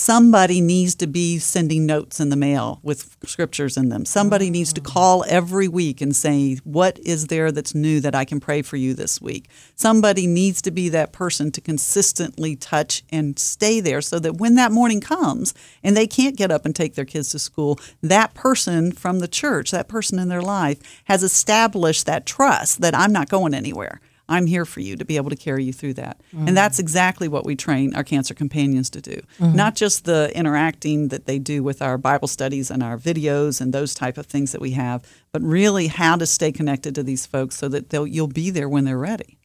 somebody 0.00 0.60
needs 0.60 0.94
to 0.94 1.06
be 1.06 1.38
sending 1.38 1.84
notes 1.84 2.20
in 2.20 2.30
the 2.30 2.36
mail 2.36 2.80
with 2.82 3.16
scriptures 3.26 3.76
in 3.76 3.90
them. 3.90 4.04
Somebody 4.04 4.48
needs 4.48 4.72
to 4.72 4.80
mm. 4.80 4.84
call 4.84 5.24
every 5.28 5.68
week 5.68 6.00
and 6.00 6.16
say, 6.16 6.56
What 6.64 6.98
is 7.00 7.26
there 7.26 7.52
that's 7.52 7.74
new 7.74 8.00
that 8.00 8.14
I 8.14 8.24
can 8.24 8.40
pray 8.40 8.62
for 8.62 8.76
you 8.76 8.94
this 8.94 9.20
week? 9.20 9.48
Somebody 9.74 10.26
needs 10.26 10.62
to 10.62 10.70
be 10.70 10.88
that 10.88 11.12
person 11.12 11.52
to 11.52 11.60
consistently 11.60 12.56
touch 12.56 13.02
and 13.10 13.38
stay 13.38 13.80
there 13.80 14.00
so 14.00 14.18
that 14.18 14.38
when 14.38 14.54
that 14.54 14.72
morning 14.72 15.00
comes 15.00 15.52
and 15.82 15.96
they 15.96 16.06
can't 16.06 16.36
get 16.36 16.50
up 16.50 16.64
and 16.64 16.74
take 16.74 16.94
their 16.94 17.04
kids 17.04 17.30
to 17.30 17.38
school, 17.38 17.78
that 18.02 18.32
person 18.32 18.92
from 18.92 19.18
the 19.18 19.28
church, 19.28 19.70
that 19.70 19.88
person 19.88 20.18
in 20.18 20.28
their 20.28 20.42
life, 20.42 20.78
has 21.04 21.22
established 21.22 22.06
that 22.06 22.24
trust 22.24 22.80
that 22.80 22.94
I'm 22.94 23.12
not 23.12 23.28
going 23.28 23.52
anywhere. 23.52 24.00
I'm 24.30 24.46
here 24.46 24.64
for 24.64 24.80
you 24.80 24.96
to 24.96 25.04
be 25.04 25.16
able 25.16 25.28
to 25.30 25.36
carry 25.36 25.64
you 25.64 25.72
through 25.72 25.94
that. 25.94 26.20
Mm-hmm. 26.34 26.48
And 26.48 26.56
that's 26.56 26.78
exactly 26.78 27.28
what 27.28 27.44
we 27.44 27.56
train 27.56 27.94
our 27.94 28.04
cancer 28.04 28.32
companions 28.32 28.88
to 28.90 29.00
do. 29.00 29.20
Mm-hmm. 29.40 29.56
Not 29.56 29.74
just 29.74 30.04
the 30.04 30.30
interacting 30.34 31.08
that 31.08 31.26
they 31.26 31.38
do 31.38 31.62
with 31.62 31.82
our 31.82 31.98
Bible 31.98 32.28
studies 32.28 32.70
and 32.70 32.82
our 32.82 32.96
videos 32.96 33.60
and 33.60 33.74
those 33.74 33.92
type 33.92 34.16
of 34.16 34.26
things 34.26 34.52
that 34.52 34.60
we 34.60 34.70
have, 34.70 35.04
but 35.32 35.42
really 35.42 35.88
how 35.88 36.16
to 36.16 36.26
stay 36.26 36.52
connected 36.52 36.94
to 36.94 37.02
these 37.02 37.26
folks 37.26 37.56
so 37.56 37.68
that 37.68 37.90
they'll, 37.90 38.06
you'll 38.06 38.28
be 38.28 38.50
there 38.50 38.68
when 38.68 38.84
they're 38.84 38.96
ready. 38.96 39.36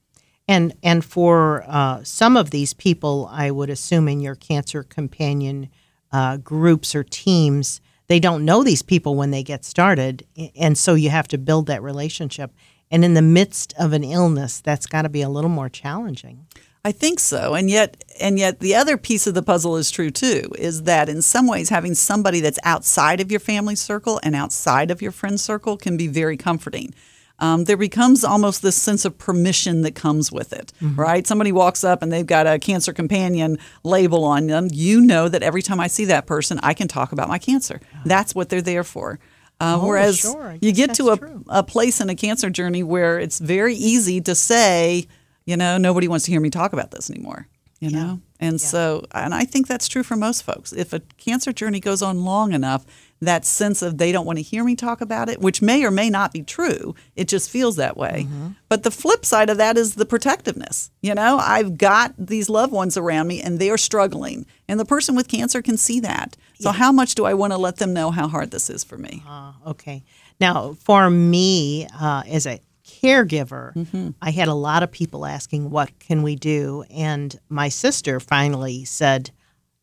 And 0.48 0.74
and 0.84 1.04
for 1.04 1.64
uh, 1.68 2.04
some 2.04 2.38
of 2.38 2.52
these 2.52 2.74
people, 2.74 3.28
I 3.32 3.50
would 3.50 3.70
assume 3.70 4.08
in 4.08 4.20
your 4.20 4.36
cancer 4.36 4.84
companion 4.84 5.70
uh, 6.12 6.38
groups 6.38 6.94
or 6.94 7.04
teams, 7.04 7.82
they 8.08 8.20
don't 8.20 8.46
know 8.46 8.64
these 8.64 8.84
people 8.84 9.16
when 9.16 9.32
they 9.32 9.42
get 9.42 9.66
started. 9.66 10.24
And 10.56 10.78
so 10.78 10.94
you 10.94 11.10
have 11.10 11.28
to 11.30 11.38
build 11.38 11.66
that 11.66 11.82
relationship. 11.82 12.52
And 12.92 13.04
in 13.04 13.14
the 13.14 13.22
midst 13.22 13.74
of 13.80 13.94
an 13.94 14.04
illness, 14.04 14.62
that's 14.62 14.86
got 14.86 15.02
to 15.04 15.10
be 15.10 15.22
a 15.22 15.30
little 15.30 15.50
more 15.50 15.70
challenging. 15.70 16.46
I 16.86 16.92
think 16.92 17.20
so. 17.20 17.56
And 17.56 17.68
yet 17.68 18.04
and 18.20 18.38
yet 18.38 18.60
the 18.60 18.76
other 18.76 18.96
piece 18.96 19.26
of 19.26 19.34
the 19.34 19.42
puzzle 19.42 19.76
is 19.76 19.90
true 19.90 20.12
too, 20.12 20.52
is 20.56 20.84
that 20.84 21.10
in 21.10 21.24
some 21.24 21.48
ways 21.48 21.70
having 21.70 21.96
somebody 21.96 22.42
that's 22.42 22.60
outside 22.64 23.20
of 23.20 23.32
your 23.32 23.40
family 23.40 23.76
circle 23.76 24.20
and 24.22 24.36
outside 24.36 24.92
of 24.92 25.02
your 25.02 25.12
friend 25.12 25.40
circle 25.40 25.78
can 25.78 25.98
be 25.98 26.08
very 26.08 26.38
comforting. 26.38 26.94
Um, 27.40 27.66
there 27.66 27.76
becomes 27.76 28.24
almost 28.24 28.62
this 28.62 28.76
sense 28.82 29.04
of 29.04 29.18
permission 29.18 29.82
that 29.82 29.96
comes 29.96 30.32
with 30.32 30.54
it, 30.54 30.72
mm-hmm. 30.80 31.00
right? 31.00 31.28
Somebody 31.28 31.52
walks 31.52 31.84
up 31.84 32.02
and 32.02 32.12
they've 32.12 32.26
got 32.26 32.48
a 32.48 32.60
cancer 32.60 32.94
companion 32.94 33.58
label 33.84 34.24
on 34.24 34.48
them. 34.48 34.70
You 34.72 35.02
know 35.02 35.28
that 35.28 35.44
every 35.44 35.62
time 35.62 35.80
I 35.80 35.88
see 35.88 36.06
that 36.06 36.28
person, 36.28 36.60
I 36.64 36.74
can 36.74 36.88
talk 36.88 37.12
about 37.12 37.28
my 37.28 37.40
cancer. 37.40 37.82
That's 38.06 38.36
what 38.36 38.50
they're 38.50 38.62
there 38.62 38.86
for. 38.86 39.20
Uh, 39.60 39.80
oh, 39.82 39.88
whereas 39.88 40.20
sure. 40.20 40.58
you 40.62 40.74
get 40.74 40.94
to 40.96 41.10
a, 41.10 41.20
a 41.48 41.64
place 41.64 42.02
in 42.02 42.10
a 42.10 42.16
cancer 42.16 42.50
journey 42.50 42.84
where 42.84 43.20
it's 43.20 43.40
very 43.40 43.74
easy 43.74 44.20
to 44.22 44.36
say, 44.36 45.08
you 45.46 45.56
know, 45.56 45.78
nobody 45.78 46.08
wants 46.08 46.26
to 46.26 46.32
hear 46.32 46.42
me 46.42 46.50
talk 46.50 46.74
about 46.74 46.92
this 46.92 47.10
anymore. 47.10 47.48
You 47.80 47.90
yeah. 47.90 48.04
know, 48.04 48.22
and 48.40 48.54
yeah. 48.54 48.68
so, 48.68 49.06
and 49.12 49.34
I 49.34 49.46
think 49.46 49.68
that's 49.68 49.88
true 49.88 50.04
for 50.04 50.16
most 50.16 50.44
folks. 50.44 50.74
If 50.74 50.94
a 50.94 51.02
cancer 51.18 51.52
journey 51.54 51.80
goes 51.80 52.02
on 52.02 52.24
long 52.24 52.54
enough, 52.54 52.86
that 53.26 53.46
sense 53.46 53.82
of 53.82 53.98
they 53.98 54.12
don't 54.12 54.26
want 54.26 54.40
to 54.40 54.44
hear 54.44 54.64
me 54.64 54.76
talk 54.76 55.02
about 55.02 55.30
it, 55.30 55.42
which 55.42 55.62
may 55.62 55.84
or 55.84 55.92
may 55.92 56.10
not 56.10 56.34
be 56.34 56.42
true, 56.42 56.96
it 57.16 57.28
just 57.28 57.50
feels 57.50 57.76
that 57.76 57.98
way. 57.98 58.28
Mm-hmm. 58.28 58.48
But 58.70 58.84
the 58.84 58.92
flip 58.92 59.26
side 59.26 59.50
of 59.50 59.58
that 59.58 59.78
is 59.78 59.96
the 59.96 60.06
protectiveness. 60.06 60.92
You 61.02 61.14
know, 61.16 61.38
I've 61.38 61.78
got 61.78 62.14
these 62.18 62.50
loved 62.50 62.72
ones 62.72 62.98
around 62.98 63.28
me 63.28 63.42
and 63.42 63.60
they're 63.60 63.78
struggling, 63.78 64.46
and 64.68 64.80
the 64.80 64.86
person 64.86 65.16
with 65.16 65.28
cancer 65.28 65.62
can 65.62 65.78
see 65.78 66.00
that. 66.02 66.38
So, 66.60 66.70
yeah. 66.70 66.78
how 66.78 66.92
much 66.92 67.16
do 67.16 67.26
I 67.26 67.34
want 67.34 67.54
to 67.54 67.58
let 67.58 67.78
them 67.78 67.94
know 67.94 68.12
how 68.12 68.28
hard 68.28 68.52
this 68.52 68.70
is 68.70 68.84
for 68.84 68.98
me? 68.98 69.24
Uh, 69.28 69.54
okay. 69.68 70.04
Now, 70.40 70.74
for 70.74 71.10
me, 71.10 71.88
uh, 72.00 72.24
as 72.28 72.46
a 72.46 72.60
caregiver, 72.86 73.74
mm-hmm. 73.74 74.10
I 74.22 74.32
had 74.32 74.48
a 74.48 74.54
lot 74.54 74.84
of 74.84 74.92
people 74.92 75.26
asking, 75.26 75.70
What 75.70 75.98
can 76.00 76.24
we 76.24 76.36
do? 76.36 76.84
And 76.90 77.38
my 77.50 77.70
sister 77.70 78.20
finally 78.20 78.86
said, 78.86 79.32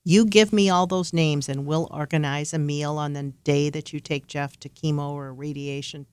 You 0.05 0.25
give 0.27 0.53
me 0.53 0.69
all 0.69 0.87
those 0.87 1.13
names 1.13 1.49
and 1.49 1.65
we'll 1.65 1.89
organize 1.91 2.53
a 2.53 2.59
meal 2.59 2.99
on 2.99 3.13
the 3.13 3.33
day 3.45 3.71
that 3.71 3.93
you 3.93 4.01
take 4.01 4.27
Jeff 4.27 4.59
to 4.61 4.69
chemo 4.69 5.11
or 5.11 5.33
radiation 5.33 6.07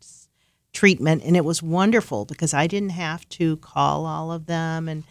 treatment. 0.74 1.24
And 1.24 1.36
it 1.36 1.46
was 1.46 1.64
wonderful 1.64 2.26
because 2.26 2.54
I 2.54 2.68
didn't 2.68 2.92
have 2.92 3.28
to 3.30 3.58
call 3.58 4.06
all 4.06 4.32
of 4.32 4.46
them 4.46 4.88
and 4.88 5.04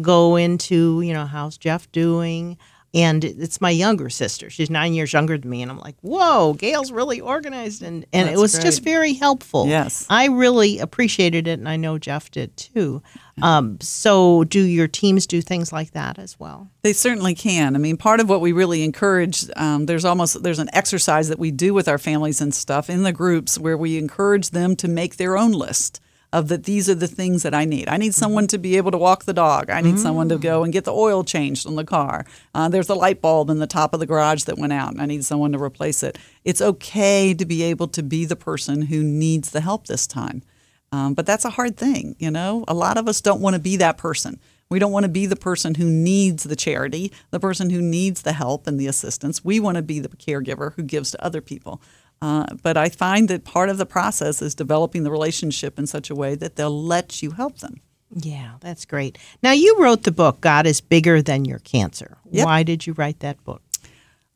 go 0.00 0.36
into, 0.36 1.02
you 1.02 1.12
know, 1.12 1.26
how's 1.26 1.58
Jeff 1.58 1.90
doing? 1.92 2.56
And 2.94 3.24
it's 3.24 3.60
my 3.60 3.70
younger 3.70 4.10
sister. 4.10 4.50
She's 4.50 4.68
nine 4.68 4.92
years 4.92 5.12
younger 5.12 5.38
than 5.38 5.50
me, 5.50 5.62
and 5.62 5.70
I'm 5.70 5.78
like, 5.78 5.96
"Whoa, 6.02 6.54
Gail's 6.54 6.92
really 6.92 7.20
organized," 7.20 7.82
and 7.82 8.04
and 8.12 8.28
That's 8.28 8.38
it 8.38 8.40
was 8.40 8.52
great. 8.54 8.64
just 8.64 8.82
very 8.82 9.14
helpful. 9.14 9.66
Yes, 9.66 10.06
I 10.10 10.26
really 10.26 10.78
appreciated 10.78 11.48
it, 11.48 11.58
and 11.58 11.68
I 11.68 11.76
know 11.76 11.98
Jeff 11.98 12.30
did 12.30 12.56
too. 12.56 13.02
Um, 13.40 13.78
so, 13.80 14.44
do 14.44 14.60
your 14.60 14.88
teams 14.88 15.26
do 15.26 15.40
things 15.40 15.72
like 15.72 15.92
that 15.92 16.18
as 16.18 16.38
well? 16.38 16.68
They 16.82 16.92
certainly 16.92 17.34
can. 17.34 17.74
I 17.74 17.78
mean, 17.78 17.96
part 17.96 18.20
of 18.20 18.28
what 18.28 18.42
we 18.42 18.52
really 18.52 18.84
encourage 18.84 19.46
um, 19.56 19.86
there's 19.86 20.04
almost 20.04 20.42
there's 20.42 20.58
an 20.58 20.68
exercise 20.74 21.28
that 21.28 21.38
we 21.38 21.50
do 21.50 21.72
with 21.72 21.88
our 21.88 21.98
families 21.98 22.42
and 22.42 22.54
stuff 22.54 22.90
in 22.90 23.04
the 23.04 23.12
groups 23.12 23.58
where 23.58 23.76
we 23.76 23.96
encourage 23.96 24.50
them 24.50 24.76
to 24.76 24.88
make 24.88 25.16
their 25.16 25.38
own 25.38 25.52
list 25.52 26.00
of 26.32 26.48
that 26.48 26.64
these 26.64 26.88
are 26.88 26.94
the 26.94 27.06
things 27.06 27.42
that 27.42 27.54
I 27.54 27.64
need. 27.64 27.88
I 27.88 27.96
need 27.96 28.14
someone 28.14 28.46
to 28.48 28.58
be 28.58 28.76
able 28.76 28.90
to 28.90 28.98
walk 28.98 29.24
the 29.24 29.34
dog. 29.34 29.68
I 29.70 29.80
need 29.80 29.96
mm. 29.96 29.98
someone 29.98 30.28
to 30.30 30.38
go 30.38 30.64
and 30.64 30.72
get 30.72 30.84
the 30.84 30.92
oil 30.92 31.24
changed 31.24 31.66
on 31.66 31.76
the 31.76 31.84
car. 31.84 32.24
Uh, 32.54 32.68
there's 32.68 32.88
a 32.88 32.94
light 32.94 33.20
bulb 33.20 33.50
in 33.50 33.58
the 33.58 33.66
top 33.66 33.92
of 33.92 34.00
the 34.00 34.06
garage 34.06 34.44
that 34.44 34.58
went 34.58 34.72
out 34.72 34.92
and 34.92 35.02
I 35.02 35.06
need 35.06 35.24
someone 35.24 35.52
to 35.52 35.62
replace 35.62 36.02
it. 36.02 36.18
It's 36.44 36.60
okay 36.60 37.34
to 37.34 37.44
be 37.44 37.62
able 37.64 37.88
to 37.88 38.02
be 38.02 38.24
the 38.24 38.36
person 38.36 38.82
who 38.82 39.02
needs 39.02 39.50
the 39.50 39.60
help 39.60 39.86
this 39.86 40.06
time. 40.06 40.42
Um, 40.90 41.14
but 41.14 41.26
that's 41.26 41.44
a 41.44 41.50
hard 41.50 41.76
thing, 41.76 42.16
you 42.18 42.30
know? 42.30 42.64
A 42.68 42.74
lot 42.74 42.98
of 42.98 43.08
us 43.08 43.20
don't 43.20 43.40
want 43.40 43.54
to 43.54 43.60
be 43.60 43.76
that 43.76 43.96
person. 43.96 44.38
We 44.68 44.78
don't 44.78 44.92
want 44.92 45.04
to 45.04 45.10
be 45.10 45.26
the 45.26 45.36
person 45.36 45.74
who 45.74 45.84
needs 45.84 46.44
the 46.44 46.56
charity, 46.56 47.12
the 47.30 47.40
person 47.40 47.68
who 47.68 47.82
needs 47.82 48.22
the 48.22 48.32
help 48.32 48.66
and 48.66 48.80
the 48.80 48.86
assistance. 48.86 49.44
We 49.44 49.60
want 49.60 49.76
to 49.76 49.82
be 49.82 50.00
the 50.00 50.08
caregiver 50.08 50.74
who 50.74 50.82
gives 50.82 51.10
to 51.10 51.22
other 51.22 51.42
people. 51.42 51.82
Uh, 52.22 52.46
but 52.62 52.76
I 52.76 52.88
find 52.88 53.28
that 53.28 53.44
part 53.44 53.68
of 53.68 53.78
the 53.78 53.84
process 53.84 54.40
is 54.40 54.54
developing 54.54 55.02
the 55.02 55.10
relationship 55.10 55.76
in 55.76 55.88
such 55.88 56.08
a 56.08 56.14
way 56.14 56.36
that 56.36 56.54
they'll 56.54 56.82
let 56.82 57.20
you 57.20 57.32
help 57.32 57.58
them. 57.58 57.80
Yeah, 58.14 58.52
that's 58.60 58.84
great. 58.84 59.18
Now, 59.42 59.50
you 59.50 59.76
wrote 59.80 60.04
the 60.04 60.12
book, 60.12 60.40
God 60.40 60.64
is 60.64 60.80
Bigger 60.80 61.20
Than 61.20 61.44
Your 61.44 61.58
Cancer. 61.58 62.18
Yep. 62.30 62.46
Why 62.46 62.62
did 62.62 62.86
you 62.86 62.92
write 62.92 63.18
that 63.20 63.42
book? 63.42 63.60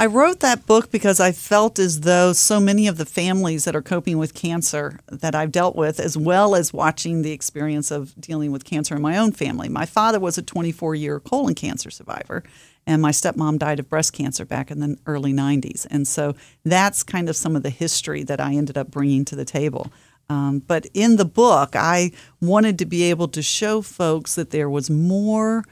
I 0.00 0.06
wrote 0.06 0.40
that 0.40 0.66
book 0.66 0.90
because 0.90 1.20
I 1.20 1.30
felt 1.30 1.78
as 1.78 2.00
though 2.00 2.32
so 2.32 2.58
many 2.58 2.88
of 2.88 2.98
the 2.98 3.06
families 3.06 3.64
that 3.64 3.76
are 3.76 3.82
coping 3.82 4.18
with 4.18 4.34
cancer 4.34 4.98
that 5.06 5.34
I've 5.36 5.52
dealt 5.52 5.76
with, 5.76 6.00
as 6.00 6.18
well 6.18 6.54
as 6.54 6.72
watching 6.72 7.22
the 7.22 7.32
experience 7.32 7.92
of 7.92 8.20
dealing 8.20 8.50
with 8.50 8.64
cancer 8.64 8.96
in 8.96 9.00
my 9.00 9.16
own 9.16 9.30
family. 9.30 9.68
My 9.68 9.86
father 9.86 10.18
was 10.18 10.36
a 10.36 10.42
24 10.42 10.96
year 10.96 11.20
colon 11.20 11.54
cancer 11.54 11.90
survivor, 11.90 12.42
and 12.86 13.02
my 13.02 13.10
stepmom 13.10 13.58
died 13.58 13.80
of 13.80 13.88
breast 13.88 14.12
cancer 14.12 14.44
back 14.44 14.70
in 14.70 14.80
the 14.80 14.96
early 15.06 15.32
90s. 15.32 15.86
And 15.90 16.06
so 16.06 16.34
that's 16.64 17.02
kind 17.02 17.28
of 17.28 17.36
some 17.36 17.56
of 17.56 17.62
the 17.62 17.70
history 17.70 18.22
that 18.24 18.40
I 18.40 18.54
ended 18.54 18.78
up 18.78 18.90
bringing 18.90 19.24
to 19.26 19.36
the 19.36 19.44
table. 19.44 19.92
Um, 20.28 20.60
but 20.66 20.86
in 20.94 21.16
the 21.16 21.24
book, 21.24 21.74
I 21.74 22.12
wanted 22.40 22.78
to 22.78 22.86
be 22.86 23.04
able 23.04 23.28
to 23.28 23.42
show 23.42 23.82
folks 23.82 24.34
that 24.34 24.50
there 24.50 24.70
was 24.70 24.90
more 24.90 25.64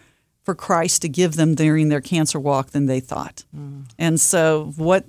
for 0.42 0.54
Christ 0.54 1.02
to 1.02 1.08
give 1.08 1.36
them 1.36 1.54
during 1.54 1.88
their 1.88 2.00
cancer 2.00 2.38
walk 2.38 2.70
than 2.70 2.86
they 2.86 3.00
thought. 3.00 3.44
Mm. 3.56 3.86
And 3.98 4.20
so, 4.20 4.72
what 4.76 5.04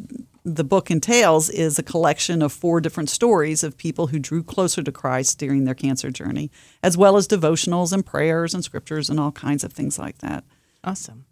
the 0.46 0.64
book 0.64 0.90
entails 0.90 1.50
is 1.50 1.78
a 1.78 1.84
collection 1.84 2.42
of 2.42 2.54
four 2.54 2.80
different 2.80 3.10
stories 3.10 3.64
of 3.64 3.78
people 3.78 4.08
who 4.08 4.20
drew 4.20 4.44
closer 4.44 4.82
to 4.82 4.92
Christ 4.92 5.40
during 5.40 5.66
their 5.66 5.74
cancer 5.74 6.12
journey, 6.12 6.52
as 6.82 6.98
well 6.98 7.18
as 7.18 7.28
devotionals 7.28 7.92
and 7.92 8.06
prayers 8.06 8.54
and 8.54 8.64
scriptures 8.64 9.10
and 9.10 9.20
all 9.20 9.32
kinds 9.32 9.64
of 9.64 9.74
things 9.74 10.00
like 10.00 10.20
that. 10.20 10.44
Awesome. 10.84 11.26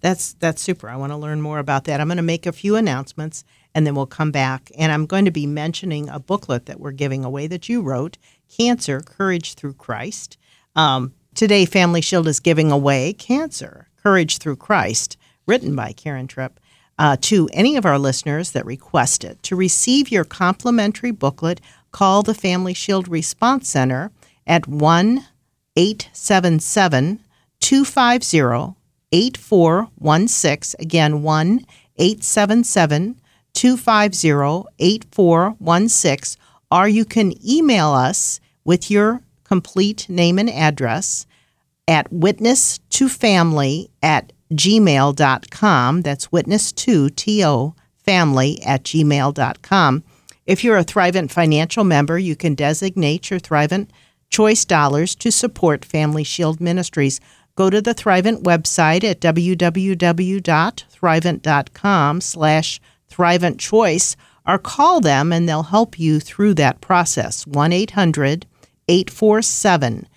That's 0.00 0.34
that's 0.34 0.62
super. 0.62 0.88
I 0.88 0.96
want 0.96 1.12
to 1.12 1.16
learn 1.16 1.40
more 1.40 1.58
about 1.58 1.84
that. 1.84 2.00
I'm 2.00 2.08
going 2.08 2.16
to 2.18 2.22
make 2.22 2.46
a 2.46 2.52
few 2.52 2.76
announcements 2.76 3.44
and 3.74 3.86
then 3.86 3.94
we'll 3.94 4.06
come 4.06 4.30
back 4.30 4.70
and 4.78 4.92
I'm 4.92 5.06
going 5.06 5.24
to 5.24 5.30
be 5.30 5.46
mentioning 5.46 6.08
a 6.08 6.20
booklet 6.20 6.66
that 6.66 6.80
we're 6.80 6.92
giving 6.92 7.24
away 7.24 7.46
that 7.48 7.68
you 7.68 7.82
wrote, 7.82 8.16
Cancer: 8.48 9.00
Courage 9.00 9.54
Through 9.54 9.74
Christ. 9.74 10.36
Um, 10.76 11.14
today, 11.34 11.64
Family 11.64 12.00
Shield 12.00 12.28
is 12.28 12.38
giving 12.38 12.70
away 12.70 13.12
Cancer: 13.12 13.88
Courage 14.00 14.38
Through 14.38 14.56
Christ, 14.56 15.16
written 15.46 15.74
by 15.74 15.92
Karen 15.92 16.28
Tripp. 16.28 16.60
Uh, 16.98 17.16
to 17.18 17.48
any 17.54 17.76
of 17.76 17.86
our 17.86 17.98
listeners 17.98 18.50
that 18.50 18.66
request 18.66 19.24
it. 19.24 19.42
To 19.44 19.56
receive 19.56 20.10
your 20.10 20.22
complimentary 20.22 21.12
booklet, 21.12 21.58
call 21.92 22.22
the 22.22 22.34
Family 22.34 22.74
Shield 22.74 23.08
Response 23.08 23.70
Center 23.70 24.10
at 24.46 24.68
1 24.68 25.24
877 25.76 27.20
250 27.60 28.79
8416. 29.12 30.80
Again, 30.80 31.22
1 31.22 31.66
877 31.96 33.20
250 33.52 34.68
8416. 34.78 36.42
Or 36.70 36.88
you 36.88 37.04
can 37.04 37.34
email 37.46 37.88
us 37.90 38.40
with 38.64 38.90
your 38.90 39.20
complete 39.44 40.08
name 40.08 40.38
and 40.38 40.48
address 40.48 41.26
at 41.88 42.12
witness 42.12 42.78
to 42.90 43.08
family 43.08 43.90
at 44.02 44.32
gmail.com. 44.52 46.02
That's 46.02 46.32
witness 46.32 46.72
to 46.72 47.10
T-O 47.10 47.74
family 47.98 48.62
at 48.62 48.84
gmail.com. 48.84 50.04
If 50.46 50.64
you're 50.64 50.78
a 50.78 50.84
Thrivent 50.84 51.30
financial 51.30 51.84
member, 51.84 52.18
you 52.18 52.36
can 52.36 52.54
designate 52.54 53.30
your 53.30 53.40
Thrivent 53.40 53.88
choice 54.30 54.64
dollars 54.64 55.14
to 55.16 55.30
support 55.30 55.84
Family 55.84 56.24
Shield 56.24 56.60
Ministries 56.60 57.20
go 57.60 57.68
to 57.68 57.82
the 57.82 57.94
Thrivent 57.94 58.42
website 58.42 59.04
at 59.04 59.20
www.thrivent.com 59.20 62.20
slash 62.22 62.80
Thrivent 63.10 63.58
Choice 63.58 64.16
or 64.46 64.56
call 64.56 65.02
them 65.02 65.30
and 65.30 65.46
they'll 65.46 65.64
help 65.64 65.98
you 65.98 66.20
through 66.20 66.54
that 66.54 66.80
process. 66.80 67.46
1 67.46 67.74
800 67.74 68.46
847 68.88 70.08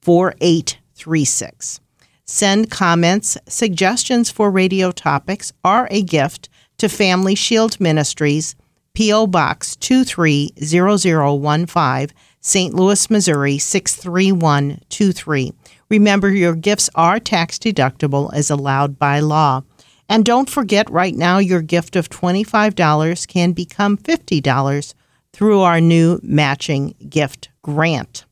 4836. 0.00 1.80
Send 2.24 2.70
comments, 2.70 3.36
suggestions 3.48 4.30
for 4.30 4.48
radio 4.48 4.92
topics, 4.92 5.52
or 5.64 5.88
a 5.90 6.02
gift 6.02 6.48
to 6.78 6.88
Family 6.88 7.34
Shield 7.34 7.80
Ministries, 7.80 8.54
P.O. 8.94 9.26
Box 9.26 9.74
230015, 9.74 12.16
St. 12.40 12.74
Louis, 12.74 13.10
Missouri 13.10 13.58
63123. 13.58 15.52
Remember, 15.92 16.28
your 16.30 16.54
gifts 16.54 16.88
are 16.94 17.20
tax 17.20 17.58
deductible 17.58 18.32
as 18.32 18.48
allowed 18.48 18.98
by 18.98 19.20
law. 19.20 19.62
And 20.08 20.24
don't 20.24 20.48
forget, 20.48 20.88
right 20.88 21.14
now, 21.14 21.36
your 21.36 21.60
gift 21.60 21.96
of 21.96 22.08
$25 22.08 23.28
can 23.28 23.52
become 23.52 23.98
$50 23.98 24.94
through 25.34 25.60
our 25.60 25.82
new 25.82 26.18
matching 26.22 26.94
gift 27.10 27.50
grant. 27.60 28.24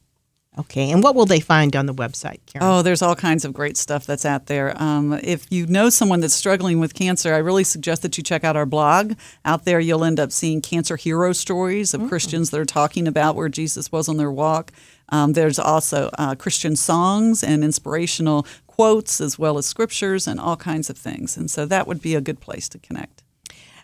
Okay, 0.59 0.91
and 0.91 1.05
what 1.05 1.15
will 1.15 1.27
they 1.27 1.39
find 1.39 1.77
on 1.77 1.87
the 1.87 1.95
website, 1.95 2.41
Karen? 2.47 2.67
Oh, 2.67 2.83
there's 2.83 3.01
all 3.01 3.15
kinds 3.15 3.45
of 3.45 3.53
great 3.53 3.77
stuff 3.77 4.05
that's 4.07 4.25
out 4.25 4.47
there. 4.47 4.75
Um, 4.83 5.13
if 5.23 5.47
you 5.51 5.67
know 5.67 5.89
someone 5.89 6.19
that's 6.19 6.35
struggling 6.35 6.81
with 6.81 6.95
cancer, 6.95 7.33
I 7.33 7.39
really 7.39 7.63
suggest 7.63 8.03
that 8.03 8.19
you 8.19 8.25
check 8.25 8.43
out 8.43 8.57
our 8.57 8.67
blog. 8.67 9.13
Out 9.45 9.65
there, 9.65 9.79
you'll 9.79 10.03
end 10.03 10.19
up 10.19 10.33
seeing 10.33 10.61
cancer 10.61 10.97
hero 10.97 11.33
stories 11.33 11.95
of 11.95 12.09
Christians 12.09 12.51
that 12.51 12.59
are 12.59 12.65
talking 12.65 13.07
about 13.07 13.37
where 13.37 13.49
Jesus 13.49 13.93
was 13.93 14.09
on 14.09 14.17
their 14.17 14.33
walk. 14.33 14.73
Um, 15.11 15.35
there's 15.35 15.61
also 15.61 16.11
uh, 16.19 16.35
Christian 16.35 16.75
songs 16.75 17.45
and 17.45 17.63
inspirational 17.63 18.45
quotes, 18.67 19.21
as 19.21 19.39
well 19.39 19.59
as 19.59 19.67
scriptures 19.67 20.27
and 20.27 20.41
all 20.41 20.57
kinds 20.57 20.91
of 20.91 20.99
things. 20.99 21.37
And 21.37 21.51
so 21.51 21.67
that 21.67 21.87
would 21.87 22.03
be 22.03 22.17
a 22.17 22.21
good 22.21 22.41
place 22.41 22.69
to 22.71 22.79
connect. 22.79 23.23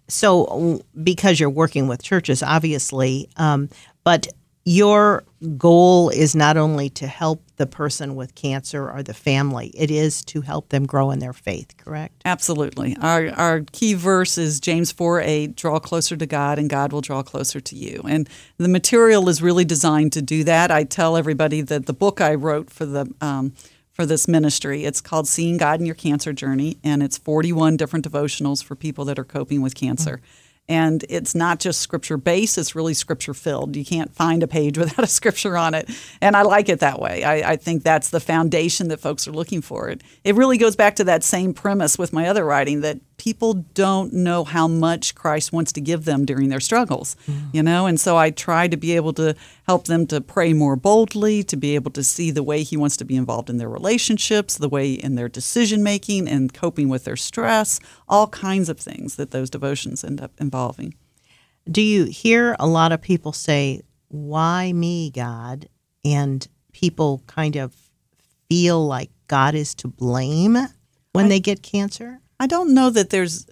So, 0.08 0.82
because 1.02 1.40
you're 1.40 1.48
working 1.48 1.88
with 1.88 2.02
churches, 2.02 2.42
obviously, 2.42 3.28
um, 3.36 3.70
but 4.02 4.26
your 4.64 5.24
goal 5.58 6.08
is 6.08 6.34
not 6.34 6.56
only 6.56 6.88
to 6.88 7.06
help 7.06 7.42
the 7.56 7.66
person 7.66 8.14
with 8.16 8.34
cancer 8.34 8.90
or 8.90 9.02
the 9.02 9.12
family, 9.12 9.68
it 9.74 9.90
is 9.90 10.24
to 10.24 10.40
help 10.40 10.70
them 10.70 10.86
grow 10.86 11.10
in 11.10 11.18
their 11.18 11.34
faith, 11.34 11.76
correct? 11.76 12.22
Absolutely. 12.24 12.96
Our, 13.00 13.30
our 13.32 13.60
key 13.72 13.92
verse 13.92 14.38
is 14.38 14.60
James 14.60 14.90
4 14.90 15.20
8, 15.20 15.56
draw 15.56 15.78
closer 15.78 16.16
to 16.16 16.26
God 16.26 16.58
and 16.58 16.70
God 16.70 16.92
will 16.92 17.02
draw 17.02 17.22
closer 17.22 17.60
to 17.60 17.76
you. 17.76 18.02
And 18.08 18.28
the 18.56 18.68
material 18.68 19.28
is 19.28 19.42
really 19.42 19.66
designed 19.66 20.12
to 20.14 20.22
do 20.22 20.44
that. 20.44 20.70
I 20.70 20.84
tell 20.84 21.16
everybody 21.16 21.60
that 21.60 21.84
the 21.84 21.92
book 21.92 22.22
I 22.22 22.34
wrote 22.34 22.70
for 22.70 22.86
the 22.86 23.12
um, 23.20 23.52
for 23.92 24.04
this 24.04 24.26
ministry, 24.26 24.84
it's 24.84 25.00
called 25.00 25.28
Seeing 25.28 25.56
God 25.56 25.78
in 25.78 25.86
Your 25.86 25.94
Cancer 25.94 26.32
Journey, 26.32 26.78
and 26.82 27.00
it's 27.00 27.16
41 27.16 27.76
different 27.76 28.04
devotionals 28.10 28.62
for 28.62 28.74
people 28.74 29.04
that 29.04 29.20
are 29.20 29.24
coping 29.24 29.62
with 29.62 29.76
cancer. 29.76 30.20
And 30.68 31.04
it's 31.10 31.34
not 31.34 31.60
just 31.60 31.80
scripture 31.80 32.16
based, 32.16 32.56
it's 32.56 32.74
really 32.74 32.94
scripture 32.94 33.34
filled. 33.34 33.76
You 33.76 33.84
can't 33.84 34.14
find 34.14 34.42
a 34.42 34.48
page 34.48 34.78
without 34.84 35.04
a 35.04 35.08
scripture 35.08 35.56
on 35.56 35.74
it. 35.74 35.90
And 36.20 36.36
I 36.36 36.42
like 36.42 36.68
it 36.68 36.80
that 36.80 37.00
way. 37.00 37.22
I, 37.22 37.52
I 37.52 37.56
think 37.56 37.82
that's 37.82 38.10
the 38.10 38.20
foundation 38.20 38.88
that 38.88 39.00
folks 39.00 39.28
are 39.28 39.32
looking 39.32 39.60
for. 39.60 39.88
It, 39.88 40.02
it 40.24 40.34
really 40.34 40.58
goes 40.58 40.76
back 40.76 40.96
to 40.96 41.04
that 41.04 41.22
same 41.22 41.52
premise 41.52 41.98
with 41.98 42.12
my 42.12 42.28
other 42.28 42.44
writing 42.44 42.80
that 42.80 42.98
people 43.24 43.54
don't 43.72 44.12
know 44.12 44.44
how 44.44 44.68
much 44.68 45.14
Christ 45.14 45.50
wants 45.50 45.72
to 45.72 45.80
give 45.80 46.04
them 46.04 46.26
during 46.26 46.50
their 46.50 46.60
struggles, 46.60 47.16
you 47.54 47.62
know? 47.62 47.86
And 47.86 47.98
so 47.98 48.18
I 48.18 48.28
try 48.30 48.68
to 48.68 48.76
be 48.76 48.94
able 48.96 49.14
to 49.14 49.34
help 49.66 49.86
them 49.86 50.06
to 50.08 50.20
pray 50.20 50.52
more 50.52 50.76
boldly, 50.76 51.42
to 51.44 51.56
be 51.56 51.74
able 51.74 51.90
to 51.92 52.04
see 52.04 52.30
the 52.30 52.42
way 52.42 52.62
He 52.62 52.76
wants 52.76 52.98
to 52.98 53.04
be 53.06 53.16
involved 53.16 53.48
in 53.48 53.56
their 53.56 53.70
relationships, 53.70 54.58
the 54.58 54.68
way 54.68 54.92
in 54.92 55.14
their 55.14 55.30
decision 55.30 55.82
making 55.82 56.28
and 56.28 56.52
coping 56.52 56.90
with 56.90 57.04
their 57.04 57.16
stress, 57.16 57.80
all 58.10 58.26
kinds 58.26 58.68
of 58.68 58.78
things 58.78 59.16
that 59.16 59.30
those 59.30 59.48
devotions 59.48 60.04
end 60.04 60.20
up 60.20 60.32
involving. 60.38 60.94
Do 61.66 61.80
you 61.80 62.04
hear 62.04 62.54
a 62.58 62.66
lot 62.66 62.92
of 62.92 63.00
people 63.00 63.32
say, 63.32 63.80
Why 64.08 64.70
me, 64.74 65.10
God? 65.10 65.70
And 66.04 66.46
people 66.72 67.22
kind 67.26 67.56
of 67.56 67.74
feel 68.50 68.86
like 68.86 69.10
God 69.28 69.54
is 69.54 69.74
to 69.76 69.88
blame 69.88 70.58
when 71.14 71.28
they 71.30 71.40
get 71.40 71.62
cancer? 71.62 72.20
I 72.38 72.46
don't 72.46 72.74
know 72.74 72.90
that 72.90 73.10
there's. 73.10 73.46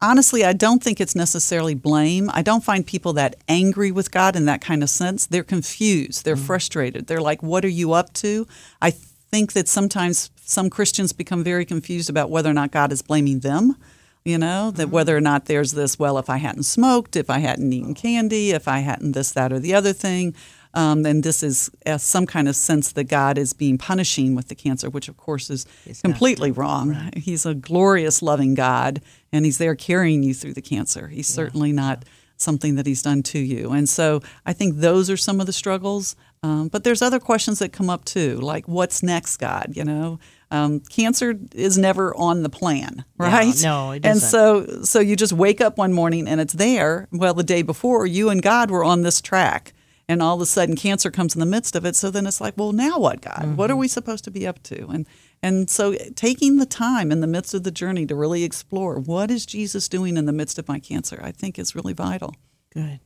Honestly, 0.00 0.44
I 0.44 0.52
don't 0.52 0.80
think 0.80 1.00
it's 1.00 1.16
necessarily 1.16 1.74
blame. 1.74 2.30
I 2.32 2.40
don't 2.40 2.62
find 2.62 2.86
people 2.86 3.14
that 3.14 3.34
angry 3.48 3.90
with 3.90 4.12
God 4.12 4.36
in 4.36 4.44
that 4.44 4.60
kind 4.60 4.84
of 4.84 4.90
sense. 4.90 5.26
They're 5.26 5.42
confused. 5.42 6.24
They're 6.24 6.36
mm. 6.36 6.46
frustrated. 6.46 7.08
They're 7.08 7.20
like, 7.20 7.42
What 7.42 7.64
are 7.64 7.68
you 7.68 7.92
up 7.92 8.12
to? 8.14 8.46
I 8.80 8.92
think 8.92 9.52
that 9.54 9.68
sometimes 9.68 10.30
some 10.36 10.70
Christians 10.70 11.12
become 11.12 11.42
very 11.42 11.64
confused 11.64 12.08
about 12.08 12.30
whether 12.30 12.50
or 12.50 12.54
not 12.54 12.70
God 12.70 12.92
is 12.92 13.02
blaming 13.02 13.40
them. 13.40 13.76
You 14.24 14.36
know, 14.36 14.70
that 14.72 14.84
mm-hmm. 14.84 14.92
whether 14.92 15.16
or 15.16 15.20
not 15.20 15.46
there's 15.46 15.72
this, 15.72 15.98
well, 15.98 16.18
if 16.18 16.28
I 16.28 16.36
hadn't 16.36 16.64
smoked, 16.64 17.16
if 17.16 17.30
I 17.30 17.38
hadn't 17.38 17.72
eaten 17.72 17.92
oh. 17.92 18.00
candy, 18.00 18.50
if 18.50 18.68
I 18.68 18.80
hadn't 18.80 19.12
this, 19.12 19.32
that, 19.32 19.52
or 19.52 19.58
the 19.58 19.74
other 19.74 19.92
thing, 19.92 20.34
um, 20.74 21.02
then 21.02 21.22
this 21.22 21.42
is 21.42 21.70
uh, 21.86 21.98
some 21.98 22.26
kind 22.26 22.48
of 22.48 22.56
sense 22.56 22.92
that 22.92 23.04
God 23.04 23.38
is 23.38 23.52
being 23.52 23.78
punishing 23.78 24.34
with 24.34 24.48
the 24.48 24.54
cancer, 24.54 24.90
which 24.90 25.08
of 25.08 25.16
course 25.16 25.50
is 25.50 25.66
completely 26.02 26.50
wrong. 26.50 27.10
He's 27.16 27.46
a 27.46 27.54
glorious, 27.54 28.22
loving 28.22 28.54
God, 28.54 29.00
and 29.32 29.44
He's 29.44 29.58
there 29.58 29.74
carrying 29.74 30.22
you 30.22 30.34
through 30.34 30.54
the 30.54 30.62
cancer. 30.62 31.08
He's 31.08 31.26
certainly 31.26 31.72
not 31.72 32.04
something 32.36 32.76
that 32.76 32.86
He's 32.86 33.02
done 33.02 33.22
to 33.24 33.38
you. 33.38 33.72
And 33.72 33.88
so 33.88 34.20
I 34.46 34.52
think 34.52 34.76
those 34.76 35.10
are 35.10 35.16
some 35.16 35.40
of 35.40 35.46
the 35.46 35.52
struggles. 35.52 36.16
Um, 36.42 36.68
but 36.68 36.84
there's 36.84 37.02
other 37.02 37.18
questions 37.18 37.58
that 37.58 37.72
come 37.72 37.90
up 37.90 38.04
too, 38.04 38.36
like 38.36 38.68
what's 38.68 39.02
next, 39.02 39.38
God? 39.38 39.72
You 39.74 39.84
know, 39.84 40.20
um, 40.50 40.80
cancer 40.80 41.36
is 41.52 41.76
never 41.76 42.16
on 42.16 42.42
the 42.42 42.48
plan, 42.48 43.04
right? 43.16 43.60
no, 43.62 43.90
it 43.90 44.04
And 44.06 44.20
so, 44.20 44.82
so 44.82 45.00
you 45.00 45.16
just 45.16 45.32
wake 45.32 45.60
up 45.60 45.78
one 45.78 45.92
morning 45.92 46.28
and 46.28 46.40
it's 46.40 46.54
there. 46.54 47.08
Well, 47.10 47.34
the 47.34 47.42
day 47.42 47.62
before, 47.62 48.06
you 48.06 48.30
and 48.30 48.40
God 48.40 48.70
were 48.70 48.84
on 48.84 49.02
this 49.02 49.20
track, 49.20 49.72
and 50.08 50.22
all 50.22 50.36
of 50.36 50.40
a 50.40 50.46
sudden, 50.46 50.74
cancer 50.76 51.10
comes 51.10 51.34
in 51.34 51.40
the 51.40 51.46
midst 51.46 51.76
of 51.76 51.84
it. 51.84 51.94
So 51.96 52.10
then 52.10 52.26
it's 52.26 52.40
like, 52.40 52.54
well, 52.56 52.72
now 52.72 52.98
what, 52.98 53.20
God? 53.20 53.56
What 53.56 53.70
are 53.70 53.74
Mm-hmm. 53.74 53.80
we 53.80 53.88
supposed 53.88 54.24
to 54.24 54.30
be 54.30 54.46
up 54.46 54.62
to? 54.64 54.86
And 54.88 55.06
and 55.42 55.70
so, 55.70 55.94
taking 56.16 56.56
the 56.56 56.66
time 56.66 57.12
in 57.12 57.20
the 57.20 57.26
midst 57.28 57.54
of 57.54 57.62
the 57.62 57.70
journey 57.70 58.06
to 58.06 58.16
really 58.16 58.42
explore 58.42 58.98
what 58.98 59.30
is 59.30 59.46
Jesus 59.46 59.88
doing 59.88 60.16
in 60.16 60.26
the 60.26 60.32
midst 60.32 60.58
of 60.58 60.66
my 60.66 60.80
cancer, 60.80 61.20
I 61.22 61.30
think 61.30 61.58
is 61.60 61.74
really 61.76 61.92
vital. 61.92 62.34
Good. 62.74 62.98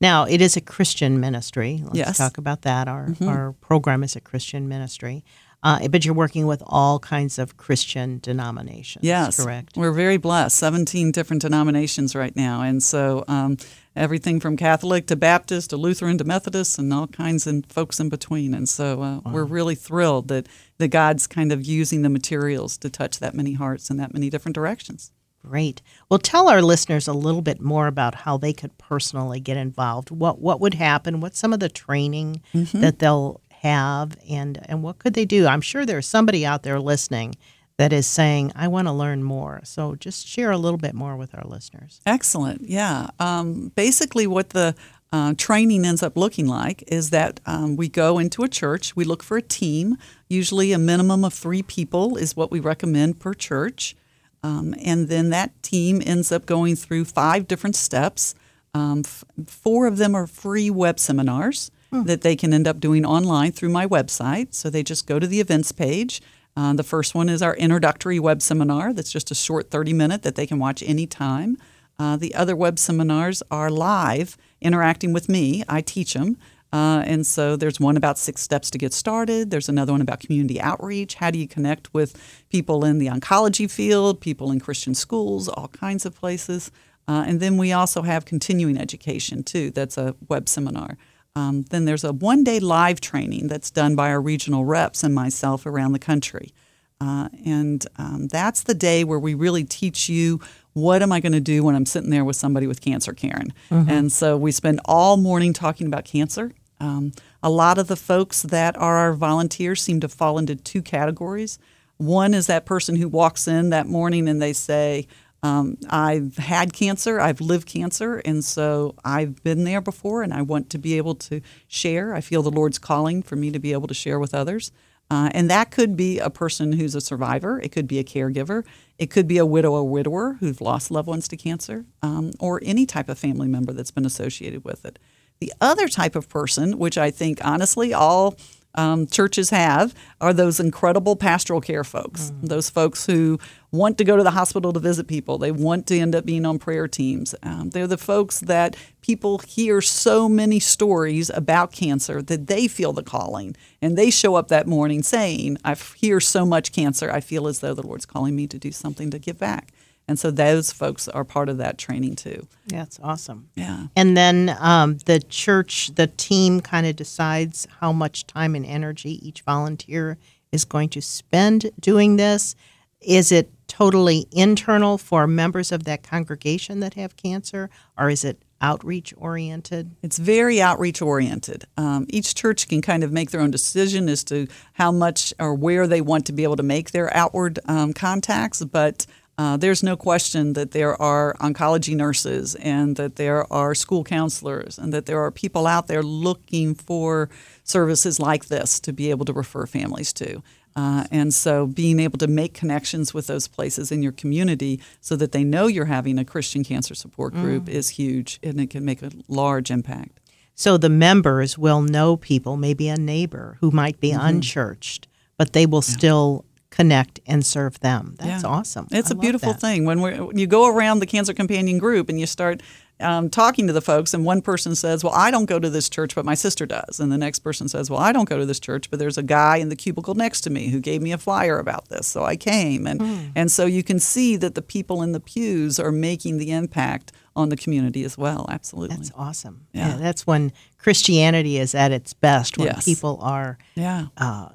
Now, 0.00 0.24
it 0.24 0.40
is 0.40 0.56
a 0.56 0.60
Christian 0.60 1.20
ministry. 1.20 1.80
Let's 1.84 1.96
Yes. 1.98 2.18
talk 2.18 2.38
about 2.38 2.62
that. 2.62 2.88
Our, 2.88 3.14
our 3.26 3.52
program 3.52 4.02
is 4.02 4.16
a 4.16 4.20
Christian 4.20 4.66
ministry. 4.68 5.24
Uh, 5.64 5.88
but 5.88 6.04
you're 6.04 6.14
working 6.14 6.46
with 6.46 6.62
all 6.66 6.98
kinds 6.98 7.38
of 7.38 7.56
Christian 7.56 8.18
denominations. 8.20 9.02
Yes, 9.02 9.42
Correct. 9.42 9.76
We're 9.76 9.92
very 9.92 10.18
blessed. 10.18 10.56
Seventeen 10.56 11.10
different 11.10 11.40
denominations 11.42 12.14
right 12.14 12.36
now, 12.36 12.60
and 12.60 12.82
so 12.82 13.24
um, 13.28 13.56
everything 13.96 14.40
from 14.40 14.56
Catholic 14.58 15.06
to 15.06 15.16
Baptist 15.16 15.70
to 15.70 15.78
Lutheran 15.78 16.18
to 16.18 16.24
Methodist, 16.24 16.78
and 16.78 16.92
all 16.92 17.06
kinds 17.06 17.46
of 17.46 17.64
folks 17.68 17.98
in 17.98 18.10
between. 18.10 18.52
And 18.54 18.68
so 18.68 19.02
uh, 19.02 19.20
we're 19.30 19.44
really 19.44 19.74
thrilled 19.74 20.28
that 20.28 20.46
that 20.78 20.88
God's 20.88 21.26
kind 21.26 21.50
of 21.50 21.64
using 21.64 22.02
the 22.02 22.10
materials 22.10 22.76
to 22.78 22.90
touch 22.90 23.18
that 23.20 23.34
many 23.34 23.54
hearts 23.54 23.88
in 23.90 23.96
that 23.96 24.12
many 24.12 24.28
different 24.28 24.54
directions. 24.54 25.12
Great. 25.46 25.82
Well, 26.08 26.18
tell 26.18 26.48
our 26.48 26.62
listeners 26.62 27.06
a 27.06 27.12
little 27.12 27.42
bit 27.42 27.60
more 27.60 27.86
about 27.86 28.14
how 28.14 28.38
they 28.38 28.54
could 28.54 28.76
personally 28.78 29.40
get 29.40 29.58
involved. 29.58 30.10
What 30.10 30.40
what 30.40 30.58
would 30.60 30.74
happen? 30.74 31.20
What's 31.20 31.38
some 31.38 31.52
of 31.52 31.60
the 31.60 31.68
training 31.68 32.40
Mm-hmm. 32.54 32.80
that 32.80 32.98
they'll 32.98 33.40
have, 33.64 34.16
and 34.28 34.60
and 34.68 34.82
what 34.82 34.98
could 34.98 35.14
they 35.14 35.24
do? 35.24 35.46
I'm 35.46 35.60
sure 35.60 35.84
there's 35.84 36.06
somebody 36.06 36.46
out 36.46 36.62
there 36.62 36.78
listening 36.78 37.34
that 37.78 37.92
is 37.92 38.06
saying, 38.06 38.52
"I 38.54 38.68
want 38.68 38.86
to 38.86 38.92
learn 38.92 39.22
more." 39.24 39.60
So 39.64 39.96
just 39.96 40.28
share 40.28 40.50
a 40.50 40.58
little 40.58 40.78
bit 40.78 40.94
more 40.94 41.16
with 41.16 41.34
our 41.34 41.44
listeners. 41.44 42.00
Excellent. 42.06 42.68
Yeah. 42.68 43.08
Um, 43.18 43.72
basically, 43.74 44.26
what 44.26 44.50
the 44.50 44.74
uh, 45.12 45.34
training 45.38 45.84
ends 45.84 46.02
up 46.02 46.16
looking 46.16 46.46
like 46.46 46.84
is 46.86 47.10
that 47.10 47.40
um, 47.46 47.76
we 47.76 47.88
go 47.88 48.18
into 48.18 48.42
a 48.42 48.48
church, 48.48 48.94
we 48.94 49.04
look 49.04 49.22
for 49.22 49.36
a 49.36 49.42
team. 49.42 49.96
Usually, 50.28 50.72
a 50.72 50.78
minimum 50.78 51.24
of 51.24 51.32
three 51.32 51.62
people 51.62 52.16
is 52.16 52.36
what 52.36 52.50
we 52.50 52.60
recommend 52.60 53.18
per 53.18 53.32
church. 53.32 53.96
Um, 54.42 54.74
and 54.84 55.08
then 55.08 55.30
that 55.30 55.50
team 55.62 56.02
ends 56.04 56.30
up 56.30 56.44
going 56.44 56.76
through 56.76 57.06
five 57.06 57.48
different 57.48 57.76
steps. 57.76 58.34
Um, 58.74 59.02
f- 59.06 59.24
four 59.46 59.86
of 59.86 59.96
them 59.96 60.14
are 60.14 60.26
free 60.26 60.68
web 60.68 61.00
seminars 61.00 61.70
that 62.02 62.22
they 62.22 62.36
can 62.36 62.52
end 62.52 62.66
up 62.66 62.80
doing 62.80 63.04
online 63.04 63.52
through 63.52 63.70
my 63.70 63.86
website. 63.86 64.54
So 64.54 64.68
they 64.68 64.82
just 64.82 65.06
go 65.06 65.18
to 65.18 65.26
the 65.26 65.40
events 65.40 65.72
page. 65.72 66.20
Uh, 66.56 66.72
the 66.72 66.82
first 66.82 67.14
one 67.14 67.28
is 67.28 67.42
our 67.42 67.56
introductory 67.56 68.18
web 68.18 68.42
seminar. 68.42 68.92
That's 68.92 69.12
just 69.12 69.30
a 69.30 69.34
short 69.34 69.70
30 69.70 69.92
minute 69.92 70.22
that 70.22 70.34
they 70.34 70.46
can 70.46 70.58
watch 70.58 70.82
anytime. 70.82 71.56
Uh, 71.98 72.16
the 72.16 72.34
other 72.34 72.56
web 72.56 72.78
seminars 72.78 73.42
are 73.50 73.70
live, 73.70 74.36
interacting 74.60 75.12
with 75.12 75.28
me. 75.28 75.64
I 75.68 75.80
teach 75.80 76.14
them. 76.14 76.36
Uh, 76.72 77.04
and 77.06 77.24
so 77.24 77.54
there's 77.54 77.78
one 77.78 77.96
about 77.96 78.18
six 78.18 78.40
steps 78.40 78.68
to 78.68 78.78
get 78.78 78.92
started. 78.92 79.52
There's 79.52 79.68
another 79.68 79.92
one 79.92 80.00
about 80.00 80.18
community 80.18 80.60
outreach. 80.60 81.14
How 81.14 81.30
do 81.30 81.38
you 81.38 81.46
connect 81.46 81.94
with 81.94 82.20
people 82.50 82.84
in 82.84 82.98
the 82.98 83.06
oncology 83.06 83.70
field, 83.70 84.20
people 84.20 84.50
in 84.50 84.58
Christian 84.58 84.92
schools, 84.94 85.48
all 85.48 85.68
kinds 85.68 86.04
of 86.04 86.16
places. 86.16 86.72
Uh, 87.06 87.24
and 87.28 87.38
then 87.38 87.58
we 87.58 87.72
also 87.72 88.02
have 88.02 88.24
continuing 88.24 88.76
education, 88.76 89.44
too. 89.44 89.70
That's 89.70 89.96
a 89.96 90.16
web 90.28 90.48
seminar. 90.48 90.96
Um, 91.36 91.62
then 91.70 91.84
there's 91.84 92.04
a 92.04 92.12
one 92.12 92.44
day 92.44 92.60
live 92.60 93.00
training 93.00 93.48
that's 93.48 93.70
done 93.70 93.96
by 93.96 94.10
our 94.10 94.20
regional 94.20 94.64
reps 94.64 95.02
and 95.02 95.14
myself 95.14 95.66
around 95.66 95.92
the 95.92 95.98
country. 95.98 96.52
Uh, 97.00 97.28
and 97.44 97.84
um, 97.96 98.28
that's 98.28 98.62
the 98.62 98.74
day 98.74 99.02
where 99.02 99.18
we 99.18 99.34
really 99.34 99.64
teach 99.64 100.08
you 100.08 100.40
what 100.74 101.02
am 101.02 101.10
I 101.12 101.20
going 101.20 101.32
to 101.32 101.40
do 101.40 101.64
when 101.64 101.74
I'm 101.74 101.86
sitting 101.86 102.10
there 102.10 102.24
with 102.24 102.36
somebody 102.36 102.66
with 102.66 102.80
cancer, 102.80 103.12
Karen. 103.12 103.52
And 103.88 104.12
so 104.12 104.36
we 104.36 104.52
spend 104.52 104.80
all 104.84 105.16
morning 105.16 105.52
talking 105.52 105.86
about 105.88 106.04
cancer. 106.04 106.52
Um, 106.80 107.12
a 107.42 107.50
lot 107.50 107.78
of 107.78 107.88
the 107.88 107.96
folks 107.96 108.42
that 108.42 108.76
are 108.76 108.96
our 108.96 109.12
volunteers 109.12 109.82
seem 109.82 110.00
to 110.00 110.08
fall 110.08 110.38
into 110.38 110.54
two 110.56 110.82
categories. 110.82 111.58
One 111.96 112.32
is 112.34 112.46
that 112.46 112.64
person 112.64 112.96
who 112.96 113.08
walks 113.08 113.46
in 113.46 113.70
that 113.70 113.86
morning 113.86 114.28
and 114.28 114.40
they 114.40 114.52
say, 114.52 115.06
um, 115.44 115.76
I've 115.90 116.38
had 116.38 116.72
cancer, 116.72 117.20
I've 117.20 117.42
lived 117.42 117.68
cancer, 117.68 118.16
and 118.24 118.42
so 118.42 118.94
I've 119.04 119.44
been 119.44 119.64
there 119.64 119.82
before, 119.82 120.22
and 120.22 120.32
I 120.32 120.40
want 120.40 120.70
to 120.70 120.78
be 120.78 120.96
able 120.96 121.14
to 121.16 121.42
share. 121.68 122.14
I 122.14 122.22
feel 122.22 122.42
the 122.42 122.50
Lord's 122.50 122.78
calling 122.78 123.22
for 123.22 123.36
me 123.36 123.50
to 123.50 123.58
be 123.58 123.74
able 123.74 123.86
to 123.88 123.94
share 123.94 124.18
with 124.18 124.34
others. 124.34 124.72
Uh, 125.10 125.28
and 125.34 125.50
that 125.50 125.70
could 125.70 125.98
be 125.98 126.18
a 126.18 126.30
person 126.30 126.72
who's 126.72 126.94
a 126.94 127.00
survivor, 127.00 127.60
it 127.60 127.72
could 127.72 127.86
be 127.86 127.98
a 127.98 128.04
caregiver, 128.04 128.64
it 128.98 129.10
could 129.10 129.28
be 129.28 129.36
a 129.36 129.44
widow 129.44 129.72
or 129.72 129.84
widower 129.84 130.38
who've 130.40 130.62
lost 130.62 130.90
loved 130.90 131.08
ones 131.08 131.28
to 131.28 131.36
cancer, 131.36 131.84
um, 132.00 132.30
or 132.40 132.58
any 132.64 132.86
type 132.86 133.10
of 133.10 133.18
family 133.18 133.46
member 133.46 133.74
that's 133.74 133.90
been 133.90 134.06
associated 134.06 134.64
with 134.64 134.86
it. 134.86 134.98
The 135.40 135.52
other 135.60 135.88
type 135.88 136.16
of 136.16 136.30
person, 136.30 136.78
which 136.78 136.96
I 136.96 137.10
think 137.10 137.44
honestly 137.44 137.92
all 137.92 138.38
um, 138.74 139.06
churches 139.06 139.50
have 139.50 139.94
are 140.20 140.32
those 140.32 140.60
incredible 140.60 141.16
pastoral 141.16 141.60
care 141.60 141.84
folks, 141.84 142.30
mm. 142.30 142.48
those 142.48 142.70
folks 142.70 143.06
who 143.06 143.38
want 143.70 143.98
to 143.98 144.04
go 144.04 144.16
to 144.16 144.22
the 144.22 144.30
hospital 144.30 144.72
to 144.72 144.80
visit 144.80 145.08
people. 145.08 145.38
They 145.38 145.50
want 145.50 145.86
to 145.88 145.98
end 145.98 146.14
up 146.14 146.24
being 146.24 146.46
on 146.46 146.58
prayer 146.58 146.86
teams. 146.86 147.34
Um, 147.42 147.70
they're 147.70 147.86
the 147.86 147.98
folks 147.98 148.40
that 148.40 148.76
people 149.00 149.38
hear 149.38 149.80
so 149.80 150.28
many 150.28 150.60
stories 150.60 151.30
about 151.30 151.72
cancer 151.72 152.22
that 152.22 152.46
they 152.46 152.68
feel 152.68 152.92
the 152.92 153.02
calling 153.02 153.56
and 153.82 153.98
they 153.98 154.10
show 154.10 154.36
up 154.36 154.48
that 154.48 154.66
morning 154.66 155.02
saying, 155.02 155.58
I 155.64 155.74
hear 155.74 156.20
so 156.20 156.46
much 156.46 156.72
cancer, 156.72 157.10
I 157.10 157.20
feel 157.20 157.46
as 157.46 157.60
though 157.60 157.74
the 157.74 157.86
Lord's 157.86 158.06
calling 158.06 158.36
me 158.36 158.46
to 158.46 158.58
do 158.58 158.72
something 158.72 159.10
to 159.10 159.18
give 159.18 159.38
back. 159.38 159.72
And 160.06 160.18
so 160.18 160.30
those 160.30 160.70
folks 160.70 161.08
are 161.08 161.24
part 161.24 161.48
of 161.48 161.58
that 161.58 161.78
training 161.78 162.16
too. 162.16 162.46
Yeah, 162.66 162.80
that's 162.80 163.00
awesome. 163.02 163.48
Yeah. 163.54 163.86
And 163.96 164.16
then 164.16 164.54
um, 164.60 164.98
the 165.06 165.20
church, 165.20 165.94
the 165.94 166.08
team 166.08 166.60
kind 166.60 166.86
of 166.86 166.96
decides 166.96 167.66
how 167.80 167.92
much 167.92 168.26
time 168.26 168.54
and 168.54 168.66
energy 168.66 169.26
each 169.26 169.42
volunteer 169.42 170.18
is 170.52 170.64
going 170.64 170.90
to 170.90 171.00
spend 171.00 171.70
doing 171.80 172.16
this. 172.16 172.54
Is 173.00 173.32
it 173.32 173.50
totally 173.66 174.26
internal 174.30 174.98
for 174.98 175.26
members 175.26 175.72
of 175.72 175.84
that 175.84 176.02
congregation 176.02 176.80
that 176.80 176.94
have 176.94 177.16
cancer, 177.16 177.70
or 177.98 178.08
is 178.08 178.24
it 178.24 178.40
outreach 178.60 179.12
oriented? 179.16 179.90
It's 180.02 180.16
very 180.16 180.62
outreach 180.62 181.02
oriented. 181.02 181.64
Um, 181.76 182.06
each 182.08 182.34
church 182.34 182.68
can 182.68 182.80
kind 182.80 183.02
of 183.02 183.12
make 183.12 183.30
their 183.30 183.40
own 183.40 183.50
decision 183.50 184.08
as 184.08 184.24
to 184.24 184.46
how 184.74 184.92
much 184.92 185.34
or 185.38 185.54
where 185.54 185.86
they 185.86 186.00
want 186.00 186.24
to 186.26 186.32
be 186.32 186.44
able 186.44 186.56
to 186.56 186.62
make 186.62 186.92
their 186.92 187.14
outward 187.14 187.58
um, 187.66 187.92
contacts, 187.92 188.64
but 188.64 189.06
uh, 189.36 189.56
there's 189.56 189.82
no 189.82 189.96
question 189.96 190.52
that 190.52 190.70
there 190.70 191.00
are 191.00 191.34
oncology 191.40 191.96
nurses 191.96 192.54
and 192.56 192.96
that 192.96 193.16
there 193.16 193.52
are 193.52 193.74
school 193.74 194.04
counselors 194.04 194.78
and 194.78 194.92
that 194.92 195.06
there 195.06 195.20
are 195.20 195.30
people 195.30 195.66
out 195.66 195.88
there 195.88 196.02
looking 196.02 196.74
for 196.74 197.28
services 197.64 198.20
like 198.20 198.46
this 198.46 198.78
to 198.80 198.92
be 198.92 199.10
able 199.10 199.24
to 199.24 199.32
refer 199.32 199.66
families 199.66 200.12
to. 200.12 200.42
Uh, 200.76 201.04
and 201.10 201.32
so 201.32 201.66
being 201.66 202.00
able 202.00 202.18
to 202.18 202.26
make 202.26 202.52
connections 202.52 203.14
with 203.14 203.26
those 203.26 203.46
places 203.46 203.92
in 203.92 204.02
your 204.02 204.12
community 204.12 204.80
so 205.00 205.14
that 205.16 205.32
they 205.32 205.44
know 205.44 205.66
you're 205.66 205.84
having 205.84 206.18
a 206.18 206.24
Christian 206.24 206.64
cancer 206.64 206.94
support 206.94 207.32
group 207.32 207.64
mm. 207.64 207.68
is 207.68 207.90
huge 207.90 208.40
and 208.42 208.60
it 208.60 208.70
can 208.70 208.84
make 208.84 209.02
a 209.02 209.10
large 209.28 209.70
impact. 209.70 210.20
So 210.56 210.76
the 210.76 210.88
members 210.88 211.58
will 211.58 211.82
know 211.82 212.16
people, 212.16 212.56
maybe 212.56 212.88
a 212.88 212.96
neighbor 212.96 213.56
who 213.60 213.70
might 213.70 214.00
be 214.00 214.10
mm-hmm. 214.10 214.20
unchurched, 214.26 215.08
but 215.36 215.52
they 215.52 215.66
will 215.66 215.82
yeah. 215.86 215.96
still 215.96 216.44
connect 216.74 217.20
and 217.24 217.46
serve 217.46 217.78
them. 217.80 218.16
That's 218.18 218.42
yeah. 218.42 218.48
awesome. 218.48 218.88
It's 218.90 219.12
I 219.12 219.14
a 219.14 219.16
beautiful 219.16 219.52
that. 219.52 219.60
thing 219.60 219.84
when, 219.84 220.00
when 220.00 220.36
you 220.36 220.48
go 220.48 220.66
around 220.66 220.98
the 220.98 221.06
Cancer 221.06 221.32
Companion 221.32 221.78
group 221.78 222.08
and 222.08 222.18
you 222.18 222.26
start 222.26 222.62
um, 222.98 223.30
talking 223.30 223.68
to 223.68 223.72
the 223.72 223.80
folks, 223.80 224.12
and 224.12 224.24
one 224.24 224.42
person 224.42 224.74
says, 224.74 225.04
Well, 225.04 225.12
I 225.14 225.30
don't 225.30 225.44
go 225.44 225.60
to 225.60 225.70
this 225.70 225.88
church, 225.88 226.16
but 226.16 226.24
my 226.24 226.34
sister 226.34 226.66
does. 226.66 226.98
And 226.98 227.12
the 227.12 227.18
next 227.18 227.40
person 227.40 227.68
says, 227.68 227.90
Well, 227.90 228.00
I 228.00 228.10
don't 228.10 228.28
go 228.28 228.38
to 228.38 228.46
this 228.46 228.58
church, 228.58 228.90
but 228.90 228.98
there's 228.98 229.16
a 229.16 229.22
guy 229.22 229.58
in 229.58 229.68
the 229.68 229.76
cubicle 229.76 230.14
next 230.14 230.40
to 230.42 230.50
me 230.50 230.68
who 230.70 230.80
gave 230.80 231.00
me 231.00 231.12
a 231.12 231.18
flyer 231.18 231.60
about 231.60 231.90
this. 231.90 232.08
So 232.08 232.24
I 232.24 232.34
came. 232.34 232.88
And, 232.88 233.00
mm. 233.00 233.32
and 233.36 233.52
so 233.52 233.66
you 233.66 233.84
can 233.84 234.00
see 234.00 234.34
that 234.36 234.56
the 234.56 234.62
people 234.62 235.00
in 235.00 235.12
the 235.12 235.20
pews 235.20 235.78
are 235.78 235.92
making 235.92 236.38
the 236.38 236.50
impact 236.50 237.12
on 237.36 237.50
the 237.50 237.56
community 237.56 238.02
as 238.02 238.18
well. 238.18 238.46
Absolutely. 238.48 238.96
That's 238.96 239.12
awesome. 239.14 239.68
Yeah. 239.72 239.90
yeah 239.90 239.96
that's 239.96 240.26
when 240.26 240.52
Christianity 240.78 241.58
is 241.58 241.74
at 241.74 241.92
its 241.92 242.14
best, 242.14 242.58
when 242.58 242.66
yes. 242.66 242.84
people 242.84 243.18
are. 243.22 243.58
Yeah. 243.76 244.06
Uh, 244.16 244.48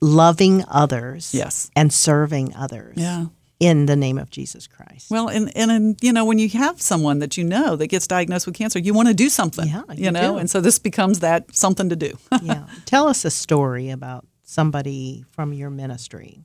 loving 0.00 0.64
others 0.68 1.34
yes. 1.34 1.70
and 1.76 1.92
serving 1.92 2.54
others 2.54 2.96
yeah. 2.96 3.26
in 3.58 3.86
the 3.86 3.96
name 3.96 4.18
of 4.18 4.30
Jesus 4.30 4.66
Christ. 4.66 5.10
Well, 5.10 5.28
and, 5.28 5.54
and, 5.56 5.70
and, 5.70 5.96
you 6.00 6.12
know, 6.12 6.24
when 6.24 6.38
you 6.38 6.48
have 6.50 6.80
someone 6.80 7.18
that 7.18 7.36
you 7.36 7.44
know 7.44 7.76
that 7.76 7.88
gets 7.88 8.06
diagnosed 8.06 8.46
with 8.46 8.54
cancer, 8.54 8.78
you 8.78 8.94
want 8.94 9.08
to 9.08 9.14
do 9.14 9.28
something, 9.28 9.68
yeah, 9.68 9.82
you, 9.94 10.04
you 10.06 10.10
know, 10.10 10.34
do. 10.34 10.38
and 10.38 10.50
so 10.50 10.60
this 10.60 10.78
becomes 10.78 11.20
that 11.20 11.54
something 11.54 11.88
to 11.88 11.96
do. 11.96 12.16
yeah. 12.42 12.66
Tell 12.86 13.08
us 13.08 13.24
a 13.24 13.30
story 13.30 13.90
about 13.90 14.26
somebody 14.42 15.24
from 15.30 15.52
your 15.52 15.70
ministry. 15.70 16.44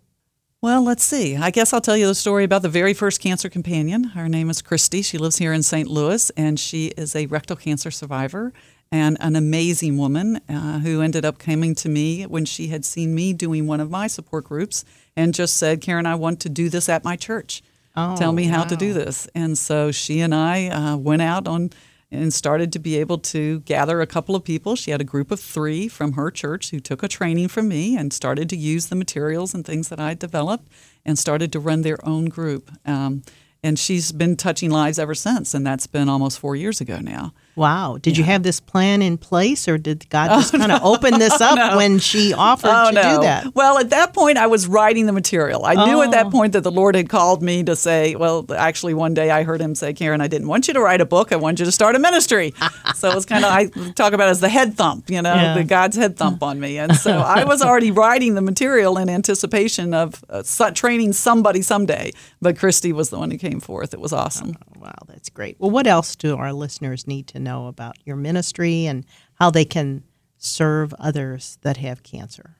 Well, 0.61 0.83
let's 0.83 1.03
see. 1.03 1.37
I 1.37 1.51
guess 1.51 1.73
I'll 1.73 1.81
tell 1.81 1.97
you 1.97 2.07
the 2.07 2.15
story 2.15 2.43
about 2.43 2.63
the 2.63 2.69
very 2.69 2.95
first 2.95 3.21
cancer 3.21 3.49
companion. 3.49 4.03
Her 4.03 4.27
name 4.27 4.49
is 4.49 4.63
Christy. 4.63 5.03
She 5.03 5.19
lives 5.19 5.37
here 5.37 5.53
in 5.53 5.61
St. 5.61 5.87
Louis, 5.87 6.31
and 6.31 6.59
she 6.59 6.87
is 6.97 7.15
a 7.15 7.27
rectal 7.27 7.55
cancer 7.55 7.91
survivor 7.91 8.51
and 8.95 9.17
an 9.19 9.35
amazing 9.35 9.97
woman 9.97 10.39
uh, 10.47 10.79
who 10.79 11.01
ended 11.01 11.25
up 11.25 11.37
coming 11.37 11.75
to 11.75 11.89
me 11.89 12.23
when 12.23 12.45
she 12.45 12.69
had 12.69 12.85
seen 12.85 13.13
me 13.13 13.33
doing 13.33 13.67
one 13.67 13.81
of 13.81 13.91
my 13.91 14.07
support 14.07 14.45
groups 14.45 14.85
and 15.17 15.33
just 15.33 15.57
said, 15.57 15.81
Karen, 15.81 16.05
I 16.05 16.15
want 16.15 16.39
to 16.41 16.49
do 16.49 16.69
this 16.69 16.87
at 16.87 17.03
my 17.03 17.17
church. 17.17 17.61
Oh, 17.97 18.15
Tell 18.15 18.31
me 18.31 18.45
how 18.45 18.59
wow. 18.59 18.67
to 18.67 18.75
do 18.77 18.93
this. 18.93 19.27
And 19.35 19.57
so 19.57 19.91
she 19.91 20.21
and 20.21 20.33
I 20.33 20.67
uh, 20.67 20.95
went 20.95 21.21
out 21.21 21.45
on 21.45 21.71
and 22.09 22.33
started 22.33 22.71
to 22.71 22.79
be 22.79 22.97
able 22.97 23.17
to 23.17 23.59
gather 23.61 23.99
a 23.99 24.07
couple 24.07 24.33
of 24.33 24.45
people. 24.45 24.77
She 24.77 24.91
had 24.91 25.01
a 25.01 25.05
group 25.05 25.29
of 25.29 25.41
three 25.41 25.89
from 25.89 26.13
her 26.13 26.31
church 26.31 26.71
who 26.71 26.79
took 26.79 27.03
a 27.03 27.09
training 27.09 27.49
from 27.49 27.67
me 27.67 27.97
and 27.97 28.13
started 28.13 28.49
to 28.49 28.55
use 28.55 28.87
the 28.87 28.95
materials 28.95 29.53
and 29.53 29.65
things 29.65 29.89
that 29.89 29.99
I 29.99 30.13
developed 30.13 30.69
and 31.03 31.19
started 31.19 31.51
to 31.51 31.59
run 31.59 31.81
their 31.81 31.97
own 32.07 32.25
group. 32.25 32.71
Um, 32.85 33.23
and 33.61 33.77
she's 33.77 34.11
been 34.13 34.37
touching 34.37 34.69
lives 34.69 34.99
ever 34.99 35.15
since, 35.15 35.53
and 35.53 35.65
that's 35.67 35.87
been 35.87 36.07
almost 36.07 36.39
four 36.39 36.55
years 36.55 36.79
ago 36.79 36.99
now. 37.01 37.33
Wow. 37.55 37.97
Did 38.01 38.17
yeah. 38.17 38.21
you 38.21 38.25
have 38.25 38.43
this 38.43 38.59
plan 38.59 39.01
in 39.01 39.17
place 39.17 39.67
or 39.67 39.77
did 39.77 40.09
God 40.09 40.29
just 40.29 40.53
oh, 40.55 40.57
kind 40.57 40.71
of 40.71 40.81
no. 40.81 40.93
open 40.93 41.19
this 41.19 41.39
up 41.39 41.55
no. 41.55 41.77
when 41.77 41.99
she 41.99 42.33
offered 42.33 42.71
oh, 42.71 42.89
to 42.89 42.95
no. 42.95 43.15
do 43.15 43.21
that? 43.21 43.55
Well, 43.55 43.77
at 43.77 43.89
that 43.91 44.13
point, 44.13 44.37
I 44.37 44.47
was 44.47 44.67
writing 44.67 45.05
the 45.05 45.13
material. 45.13 45.63
I 45.63 45.75
oh. 45.75 45.85
knew 45.85 46.01
at 46.01 46.11
that 46.11 46.31
point 46.31 46.53
that 46.53 46.61
the 46.61 46.71
Lord 46.71 46.95
had 46.95 47.09
called 47.09 47.41
me 47.41 47.63
to 47.63 47.75
say, 47.75 48.15
well, 48.15 48.45
actually, 48.55 48.93
one 48.93 49.13
day 49.13 49.31
I 49.31 49.43
heard 49.43 49.61
him 49.61 49.73
say, 49.75 49.93
Karen, 49.93 50.21
I 50.21 50.27
didn't 50.27 50.47
want 50.47 50.67
you 50.67 50.73
to 50.73 50.81
write 50.81 51.01
a 51.01 51.05
book. 51.05 51.31
I 51.31 51.37
wanted 51.37 51.59
you 51.59 51.65
to 51.65 51.71
start 51.71 51.95
a 51.95 51.99
ministry. 51.99 52.53
so 52.95 53.09
it 53.09 53.15
was 53.15 53.25
kind 53.25 53.45
of, 53.45 53.51
I 53.51 53.67
talk 53.93 54.13
about 54.13 54.27
it 54.27 54.31
as 54.31 54.41
the 54.41 54.49
head 54.49 54.75
thump, 54.75 55.09
you 55.09 55.21
know, 55.21 55.33
yeah. 55.33 55.55
the 55.55 55.63
God's 55.63 55.95
head 55.95 56.17
thump 56.17 56.43
on 56.43 56.59
me. 56.59 56.77
And 56.77 56.95
so 56.95 57.11
I 57.19 57.45
was 57.45 57.61
already 57.63 57.91
writing 57.91 58.35
the 58.35 58.41
material 58.41 58.97
in 58.97 59.09
anticipation 59.09 59.93
of 59.93 60.23
uh, 60.29 60.43
training 60.71 61.13
somebody 61.13 61.61
someday. 61.61 62.11
But 62.41 62.57
Christy 62.57 62.91
was 62.91 63.09
the 63.09 63.17
one 63.17 63.31
who 63.31 63.37
came 63.37 63.59
forth. 63.59 63.93
It 63.93 63.99
was 63.99 64.11
awesome. 64.11 64.57
Oh, 64.75 64.81
wow, 64.81 64.95
that's 65.25 65.33
great. 65.33 65.55
Well, 65.59 65.71
what 65.71 65.87
else 65.87 66.15
do 66.15 66.37
our 66.37 66.53
listeners 66.53 67.07
need 67.07 67.25
to 67.29 67.39
know 67.39 67.65
about 67.65 67.95
your 68.05 68.15
ministry 68.15 68.85
and 68.85 69.05
how 69.39 69.49
they 69.49 69.65
can 69.65 70.03
serve 70.37 70.93
others 70.99 71.57
that 71.63 71.77
have 71.77 72.03
cancer? 72.03 72.57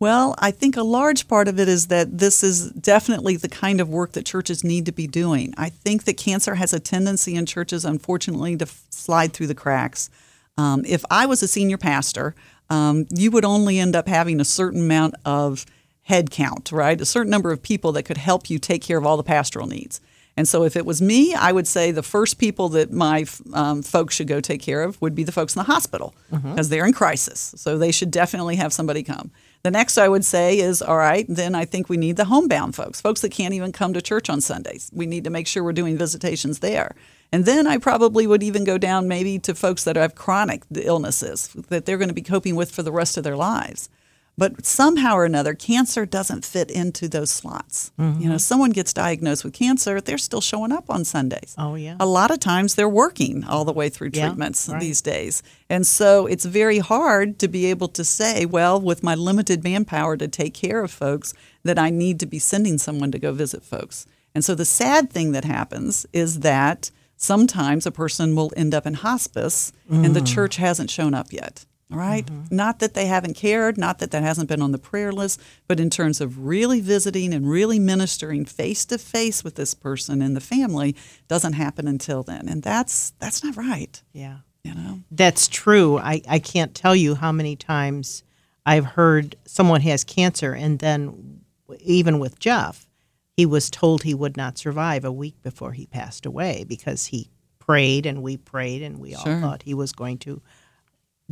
Well, 0.00 0.34
I 0.40 0.50
think 0.50 0.76
a 0.76 0.82
large 0.82 1.28
part 1.28 1.46
of 1.46 1.60
it 1.60 1.68
is 1.68 1.86
that 1.86 2.18
this 2.18 2.42
is 2.42 2.72
definitely 2.72 3.36
the 3.36 3.48
kind 3.48 3.80
of 3.80 3.88
work 3.88 4.10
that 4.12 4.26
churches 4.26 4.64
need 4.64 4.86
to 4.86 4.92
be 4.92 5.06
doing. 5.06 5.54
I 5.56 5.68
think 5.68 6.02
that 6.04 6.16
cancer 6.16 6.56
has 6.56 6.72
a 6.72 6.80
tendency 6.80 7.36
in 7.36 7.46
churches, 7.46 7.84
unfortunately, 7.84 8.56
to 8.56 8.66
slide 8.90 9.32
through 9.32 9.46
the 9.46 9.54
cracks. 9.54 10.10
Um, 10.58 10.84
if 10.84 11.04
I 11.12 11.26
was 11.26 11.44
a 11.44 11.48
senior 11.48 11.78
pastor, 11.78 12.34
um, 12.70 13.06
you 13.14 13.30
would 13.30 13.44
only 13.44 13.78
end 13.78 13.94
up 13.94 14.08
having 14.08 14.40
a 14.40 14.44
certain 14.44 14.80
amount 14.80 15.14
of 15.24 15.64
head 16.02 16.32
count, 16.32 16.72
right? 16.72 17.00
A 17.00 17.06
certain 17.06 17.30
number 17.30 17.52
of 17.52 17.62
people 17.62 17.92
that 17.92 18.02
could 18.02 18.16
help 18.16 18.50
you 18.50 18.58
take 18.58 18.82
care 18.82 18.98
of 18.98 19.06
all 19.06 19.16
the 19.16 19.22
pastoral 19.22 19.68
needs. 19.68 20.00
And 20.36 20.48
so, 20.48 20.64
if 20.64 20.76
it 20.76 20.84
was 20.84 21.00
me, 21.00 21.34
I 21.34 21.52
would 21.52 21.68
say 21.68 21.92
the 21.92 22.02
first 22.02 22.38
people 22.38 22.68
that 22.70 22.92
my 22.92 23.24
um, 23.52 23.82
folks 23.82 24.16
should 24.16 24.26
go 24.26 24.40
take 24.40 24.60
care 24.60 24.82
of 24.82 25.00
would 25.00 25.14
be 25.14 25.22
the 25.22 25.32
folks 25.32 25.54
in 25.54 25.60
the 25.60 25.64
hospital 25.64 26.14
because 26.30 26.44
mm-hmm. 26.44 26.62
they're 26.62 26.86
in 26.86 26.92
crisis. 26.92 27.54
So, 27.56 27.78
they 27.78 27.92
should 27.92 28.10
definitely 28.10 28.56
have 28.56 28.72
somebody 28.72 29.02
come. 29.02 29.30
The 29.62 29.70
next 29.70 29.96
I 29.96 30.08
would 30.08 30.26
say 30.26 30.58
is 30.58 30.82
all 30.82 30.98
right, 30.98 31.24
then 31.26 31.54
I 31.54 31.64
think 31.64 31.88
we 31.88 31.96
need 31.96 32.16
the 32.16 32.26
homebound 32.26 32.74
folks, 32.74 33.00
folks 33.00 33.22
that 33.22 33.30
can't 33.30 33.54
even 33.54 33.72
come 33.72 33.94
to 33.94 34.02
church 34.02 34.28
on 34.28 34.42
Sundays. 34.42 34.90
We 34.92 35.06
need 35.06 35.24
to 35.24 35.30
make 35.30 35.46
sure 35.46 35.64
we're 35.64 35.72
doing 35.72 35.96
visitations 35.96 36.58
there. 36.58 36.94
And 37.32 37.46
then 37.46 37.66
I 37.66 37.78
probably 37.78 38.26
would 38.26 38.42
even 38.42 38.64
go 38.64 38.76
down 38.76 39.08
maybe 39.08 39.38
to 39.38 39.54
folks 39.54 39.84
that 39.84 39.96
have 39.96 40.14
chronic 40.14 40.64
illnesses 40.74 41.48
that 41.70 41.86
they're 41.86 41.96
going 41.96 42.08
to 42.08 42.14
be 42.14 42.22
coping 42.22 42.56
with 42.56 42.70
for 42.70 42.82
the 42.82 42.92
rest 42.92 43.16
of 43.16 43.24
their 43.24 43.36
lives. 43.36 43.88
But 44.36 44.66
somehow 44.66 45.14
or 45.14 45.24
another, 45.24 45.54
cancer 45.54 46.04
doesn't 46.04 46.44
fit 46.44 46.70
into 46.70 47.08
those 47.08 47.30
slots. 47.30 47.92
Mm-hmm. 47.98 48.20
You 48.20 48.28
know, 48.30 48.38
someone 48.38 48.70
gets 48.70 48.92
diagnosed 48.92 49.44
with 49.44 49.54
cancer, 49.54 50.00
they're 50.00 50.18
still 50.18 50.40
showing 50.40 50.72
up 50.72 50.90
on 50.90 51.04
Sundays. 51.04 51.54
Oh, 51.56 51.76
yeah. 51.76 51.96
A 52.00 52.06
lot 52.06 52.32
of 52.32 52.40
times 52.40 52.74
they're 52.74 52.88
working 52.88 53.44
all 53.44 53.64
the 53.64 53.72
way 53.72 53.88
through 53.88 54.10
yeah, 54.12 54.26
treatments 54.26 54.68
right. 54.68 54.80
these 54.80 55.00
days. 55.00 55.42
And 55.70 55.86
so 55.86 56.26
it's 56.26 56.44
very 56.44 56.80
hard 56.80 57.38
to 57.38 57.48
be 57.48 57.66
able 57.66 57.88
to 57.88 58.04
say, 58.04 58.44
well, 58.44 58.80
with 58.80 59.04
my 59.04 59.14
limited 59.14 59.62
manpower 59.62 60.16
to 60.16 60.26
take 60.26 60.54
care 60.54 60.82
of 60.82 60.90
folks, 60.90 61.32
that 61.62 61.78
I 61.78 61.90
need 61.90 62.18
to 62.20 62.26
be 62.26 62.40
sending 62.40 62.76
someone 62.78 63.12
to 63.12 63.18
go 63.18 63.32
visit 63.32 63.62
folks. 63.62 64.06
And 64.34 64.44
so 64.44 64.56
the 64.56 64.64
sad 64.64 65.10
thing 65.10 65.30
that 65.32 65.44
happens 65.44 66.06
is 66.12 66.40
that 66.40 66.90
sometimes 67.16 67.86
a 67.86 67.92
person 67.92 68.34
will 68.34 68.52
end 68.56 68.74
up 68.74 68.84
in 68.84 68.94
hospice 68.94 69.72
mm. 69.88 70.04
and 70.04 70.14
the 70.16 70.20
mm. 70.20 70.34
church 70.34 70.56
hasn't 70.56 70.90
shown 70.90 71.14
up 71.14 71.32
yet. 71.32 71.64
Right? 71.90 72.26
Mm-hmm. 72.26 72.54
Not 72.56 72.78
that 72.80 72.94
they 72.94 73.06
haven't 73.06 73.34
cared, 73.34 73.76
not 73.78 73.98
that 73.98 74.10
that 74.10 74.22
hasn't 74.22 74.48
been 74.48 74.62
on 74.62 74.72
the 74.72 74.78
prayer 74.78 75.12
list, 75.12 75.40
but 75.68 75.78
in 75.80 75.90
terms 75.90 76.20
of 76.20 76.38
really 76.44 76.80
visiting 76.80 77.32
and 77.34 77.48
really 77.48 77.78
ministering 77.78 78.44
face 78.44 78.84
to 78.86 78.98
face 78.98 79.44
with 79.44 79.54
this 79.54 79.74
person 79.74 80.20
and 80.22 80.34
the 80.36 80.40
family 80.40 80.96
doesn't 81.28 81.52
happen 81.54 81.86
until 81.86 82.22
then. 82.22 82.48
And 82.48 82.62
that's 82.62 83.10
that's 83.18 83.44
not 83.44 83.56
right, 83.56 84.02
Yeah. 84.12 84.38
you 84.62 84.74
know. 84.74 85.00
That's 85.10 85.46
true. 85.48 85.98
I, 85.98 86.22
I 86.28 86.38
can't 86.38 86.74
tell 86.74 86.96
you 86.96 87.14
how 87.14 87.32
many 87.32 87.56
times 87.56 88.22
I've 88.66 88.86
heard 88.86 89.36
someone 89.44 89.82
has 89.82 90.04
cancer, 90.04 90.54
and 90.54 90.78
then 90.78 91.40
even 91.80 92.18
with 92.18 92.38
Jeff, 92.38 92.88
he 93.36 93.44
was 93.44 93.68
told 93.68 94.02
he 94.02 94.14
would 94.14 94.36
not 94.36 94.56
survive 94.58 95.04
a 95.04 95.12
week 95.12 95.42
before 95.42 95.72
he 95.72 95.86
passed 95.86 96.24
away 96.24 96.64
because 96.66 97.06
he 97.06 97.28
prayed 97.58 98.06
and 98.06 98.22
we 98.22 98.36
prayed 98.36 98.80
and 98.82 98.98
we 99.00 99.14
all 99.14 99.24
thought 99.24 99.62
he 99.62 99.74
was 99.74 99.92
going 99.92 100.18
to 100.18 100.40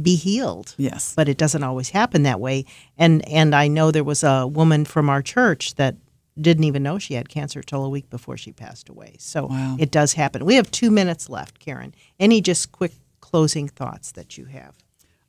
be 0.01 0.17
healed. 0.17 0.75
Yes. 0.79 1.13
But 1.15 1.29
it 1.29 1.37
doesn't 1.37 1.63
always 1.63 1.91
happen 1.91 2.23
that 2.23 2.41
way. 2.41 2.65
And 2.97 3.27
and 3.29 3.55
I 3.55 3.69
know 3.69 3.91
there 3.91 4.05
was 4.05 4.25
a 4.25 4.47
woman 4.47 4.85
from 4.85 5.11
our 5.11 5.23
church 5.23 5.75
that 5.75 5.97
didn't 6.41 6.65
even 6.65 6.83
know 6.83 6.99
she 6.99 7.15
had 7.15 7.29
cancer 7.29 7.63
till 7.63 7.85
a 7.85 7.91
week 7.91 8.09
before 8.09 8.39
she 8.39 8.53
passed 8.53 8.89
away. 8.89 9.17
So 9.19 9.47
Wow. 9.47 9.77
it 9.79 9.91
does 9.91 10.15
happen. 10.15 10.47
We 10.47 10.55
have 10.55 10.71
two 10.71 10.91
minutes 10.91 11.29
left, 11.29 11.59
Karen. 11.59 11.95
Any 12.19 12.41
just 12.41 12.73
quick 12.73 12.93
closing 13.21 13.69
thoughts 13.69 14.13
that 14.13 14.39
you 14.39 14.47
have? 14.47 14.75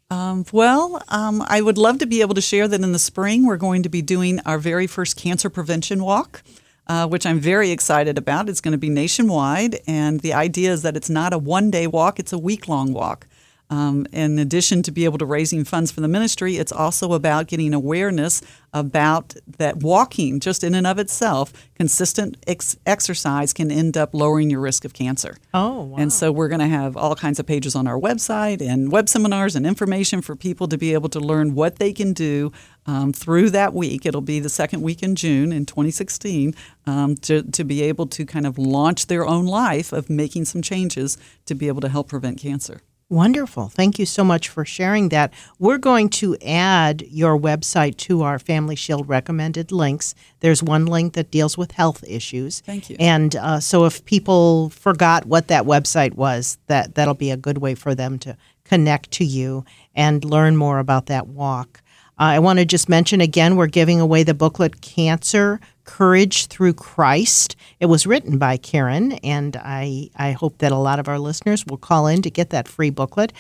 Um, 0.09 0.45
well, 0.51 1.01
um, 1.09 1.43
I 1.47 1.59
would 1.61 1.77
love 1.77 1.97
to 1.99 2.05
be 2.05 2.21
able 2.21 2.35
to 2.35 2.41
share 2.41 2.67
that 2.67 2.81
in 2.81 2.91
the 2.91 2.99
spring 2.99 3.45
we're 3.45 3.57
going 3.57 3.83
to 3.83 3.89
be 3.89 4.01
doing 4.01 4.39
our 4.45 4.57
very 4.59 4.85
first 4.87 5.17
cancer 5.17 5.49
prevention 5.49 6.03
walk, 6.03 6.43
uh, 6.87 7.07
which 7.07 7.25
I'm 7.25 7.39
very 7.39 7.71
excited 7.71 8.17
about. 8.17 8.47
It's 8.47 8.61
going 8.61 8.73
to 8.73 8.77
be 8.77 8.89
nationwide, 8.89 9.79
and 9.87 10.19
the 10.19 10.33
idea 10.33 10.71
is 10.71 10.83
that 10.83 10.95
it's 10.95 11.09
not 11.09 11.33
a 11.33 11.37
one 11.37 11.71
day 11.71 11.87
walk, 11.87 12.19
it's 12.19 12.31
a 12.33 12.37
week 12.37 12.67
long 12.67 12.93
walk. 12.93 13.27
Um, 13.69 14.05
in 14.11 14.37
addition 14.37 14.83
to 14.83 14.91
be 14.91 15.05
able 15.05 15.17
to 15.17 15.25
raising 15.25 15.63
funds 15.63 15.91
for 15.91 16.01
the 16.01 16.07
ministry, 16.07 16.57
it's 16.57 16.71
also 16.71 17.13
about 17.13 17.47
getting 17.47 17.73
awareness 17.73 18.41
about 18.73 19.35
that 19.57 19.77
walking, 19.77 20.39
just 20.39 20.63
in 20.63 20.75
and 20.75 20.85
of 20.85 20.99
itself, 20.99 21.53
consistent 21.75 22.37
ex- 22.47 22.75
exercise 22.85 23.53
can 23.53 23.71
end 23.71 23.95
up 23.97 24.13
lowering 24.13 24.49
your 24.49 24.59
risk 24.59 24.83
of 24.83 24.93
cancer. 24.93 25.37
Oh, 25.53 25.83
wow. 25.83 25.97
And 25.97 26.11
so 26.11 26.31
we're 26.31 26.47
going 26.47 26.59
to 26.59 26.67
have 26.67 26.97
all 26.97 27.15
kinds 27.15 27.39
of 27.39 27.45
pages 27.45 27.75
on 27.75 27.87
our 27.87 27.99
website 27.99 28.61
and 28.61 28.91
web 28.91 29.09
seminars 29.09 29.55
and 29.55 29.65
information 29.65 30.21
for 30.21 30.35
people 30.35 30.67
to 30.67 30.77
be 30.77 30.93
able 30.93 31.09
to 31.09 31.19
learn 31.19 31.55
what 31.55 31.77
they 31.77 31.93
can 31.93 32.13
do 32.13 32.51
um, 32.85 33.13
through 33.13 33.51
that 33.51 33.73
week. 33.73 34.05
It'll 34.05 34.21
be 34.21 34.39
the 34.39 34.49
second 34.49 34.81
week 34.81 35.01
in 35.03 35.15
June 35.15 35.51
in 35.51 35.65
2016 35.65 36.53
um, 36.85 37.15
to, 37.17 37.43
to 37.43 37.63
be 37.63 37.81
able 37.83 38.07
to 38.07 38.25
kind 38.25 38.45
of 38.45 38.57
launch 38.57 39.07
their 39.07 39.25
own 39.25 39.45
life 39.45 39.93
of 39.93 40.09
making 40.09 40.45
some 40.45 40.61
changes 40.61 41.17
to 41.45 41.55
be 41.55 41.67
able 41.67 41.81
to 41.81 41.89
help 41.89 42.07
prevent 42.07 42.39
cancer. 42.39 42.81
Wonderful. 43.09 43.69
Thank 43.69 43.99
you 43.99 44.05
so 44.05 44.23
much 44.23 44.49
for 44.49 44.65
sharing 44.65 45.09
that. 45.09 45.33
We're 45.59 45.77
going 45.77 46.09
to 46.09 46.35
add 46.43 47.03
your 47.03 47.37
website 47.37 47.97
to 47.97 48.23
our 48.23 48.39
Family 48.39 48.75
Shield 48.75 49.07
recommended 49.07 49.71
links. 49.71 50.15
There's 50.39 50.63
one 50.63 50.87
link 50.87 51.13
that 51.13 51.29
deals 51.29 51.57
with 51.57 51.73
health 51.73 52.03
issues. 52.07 52.61
Thank 52.61 52.89
you. 52.89 52.95
And 52.99 53.35
uh, 53.35 53.59
so 53.59 53.85
if 53.85 54.03
people 54.05 54.69
forgot 54.69 55.25
what 55.25 55.47
that 55.49 55.65
website 55.65 56.15
was, 56.15 56.57
that, 56.67 56.95
that'll 56.95 57.13
be 57.13 57.29
a 57.29 57.37
good 57.37 57.59
way 57.59 57.75
for 57.75 57.93
them 57.93 58.17
to 58.19 58.35
connect 58.63 59.11
to 59.11 59.25
you 59.25 59.63
and 59.93 60.25
learn 60.25 60.57
more 60.57 60.79
about 60.79 61.05
that 61.07 61.27
walk. 61.27 61.81
Uh, 62.19 62.23
I 62.23 62.39
want 62.39 62.59
to 62.59 62.65
just 62.65 62.89
mention 62.89 63.21
again, 63.21 63.55
we're 63.55 63.67
giving 63.67 63.99
away 63.99 64.23
the 64.23 64.33
booklet 64.33 64.81
Cancer 64.81 65.59
Courage 65.85 66.47
Through 66.47 66.73
Christ. 66.73 67.55
It 67.79 67.87
was 67.87 68.05
written 68.07 68.37
by 68.37 68.57
Karen, 68.57 69.13
and 69.23 69.55
I, 69.57 70.09
I 70.15 70.31
hope 70.31 70.57
that 70.59 70.71
a 70.71 70.77
lot 70.77 70.99
of 70.99 71.07
our 71.07 71.19
listeners 71.19 71.65
will 71.65 71.77
call 71.77 72.07
in 72.07 72.21
to 72.21 72.29
get 72.29 72.49
that 72.51 72.67
free 72.67 72.89
booklet. 72.89 73.33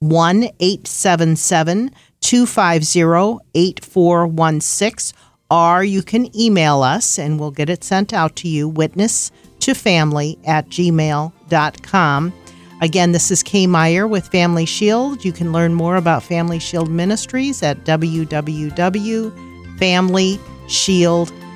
1 0.00 0.44
877 0.60 1.90
250 2.20 3.44
8416, 3.54 5.18
or 5.50 5.82
you 5.82 6.02
can 6.02 6.36
email 6.38 6.82
us 6.82 7.18
and 7.18 7.40
we'll 7.40 7.50
get 7.50 7.70
it 7.70 7.82
sent 7.82 8.12
out 8.12 8.36
to 8.36 8.48
you, 8.48 8.68
witness 8.68 9.32
to 9.60 9.74
family 9.74 10.38
at 10.44 10.68
gmail.com. 10.68 12.32
Again, 12.80 13.10
this 13.10 13.32
is 13.32 13.42
Kay 13.42 13.66
Meyer 13.66 14.06
with 14.06 14.28
Family 14.28 14.64
Shield. 14.64 15.24
You 15.24 15.32
can 15.32 15.52
learn 15.52 15.74
more 15.74 15.96
about 15.96 16.22
Family 16.22 16.60
Shield 16.60 16.88
Ministries 16.88 17.60
at 17.60 17.84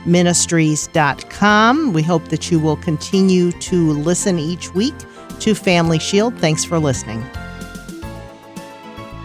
www.familyshieldministries.com. 0.06 1.92
We 1.92 2.02
hope 2.02 2.28
that 2.28 2.50
you 2.50 2.58
will 2.58 2.76
continue 2.76 3.52
to 3.52 3.92
listen 3.92 4.38
each 4.38 4.74
week 4.74 4.94
to 5.40 5.54
Family 5.54 5.98
Shield. 5.98 6.36
Thanks 6.38 6.64
for 6.64 6.78
listening. 6.78 7.24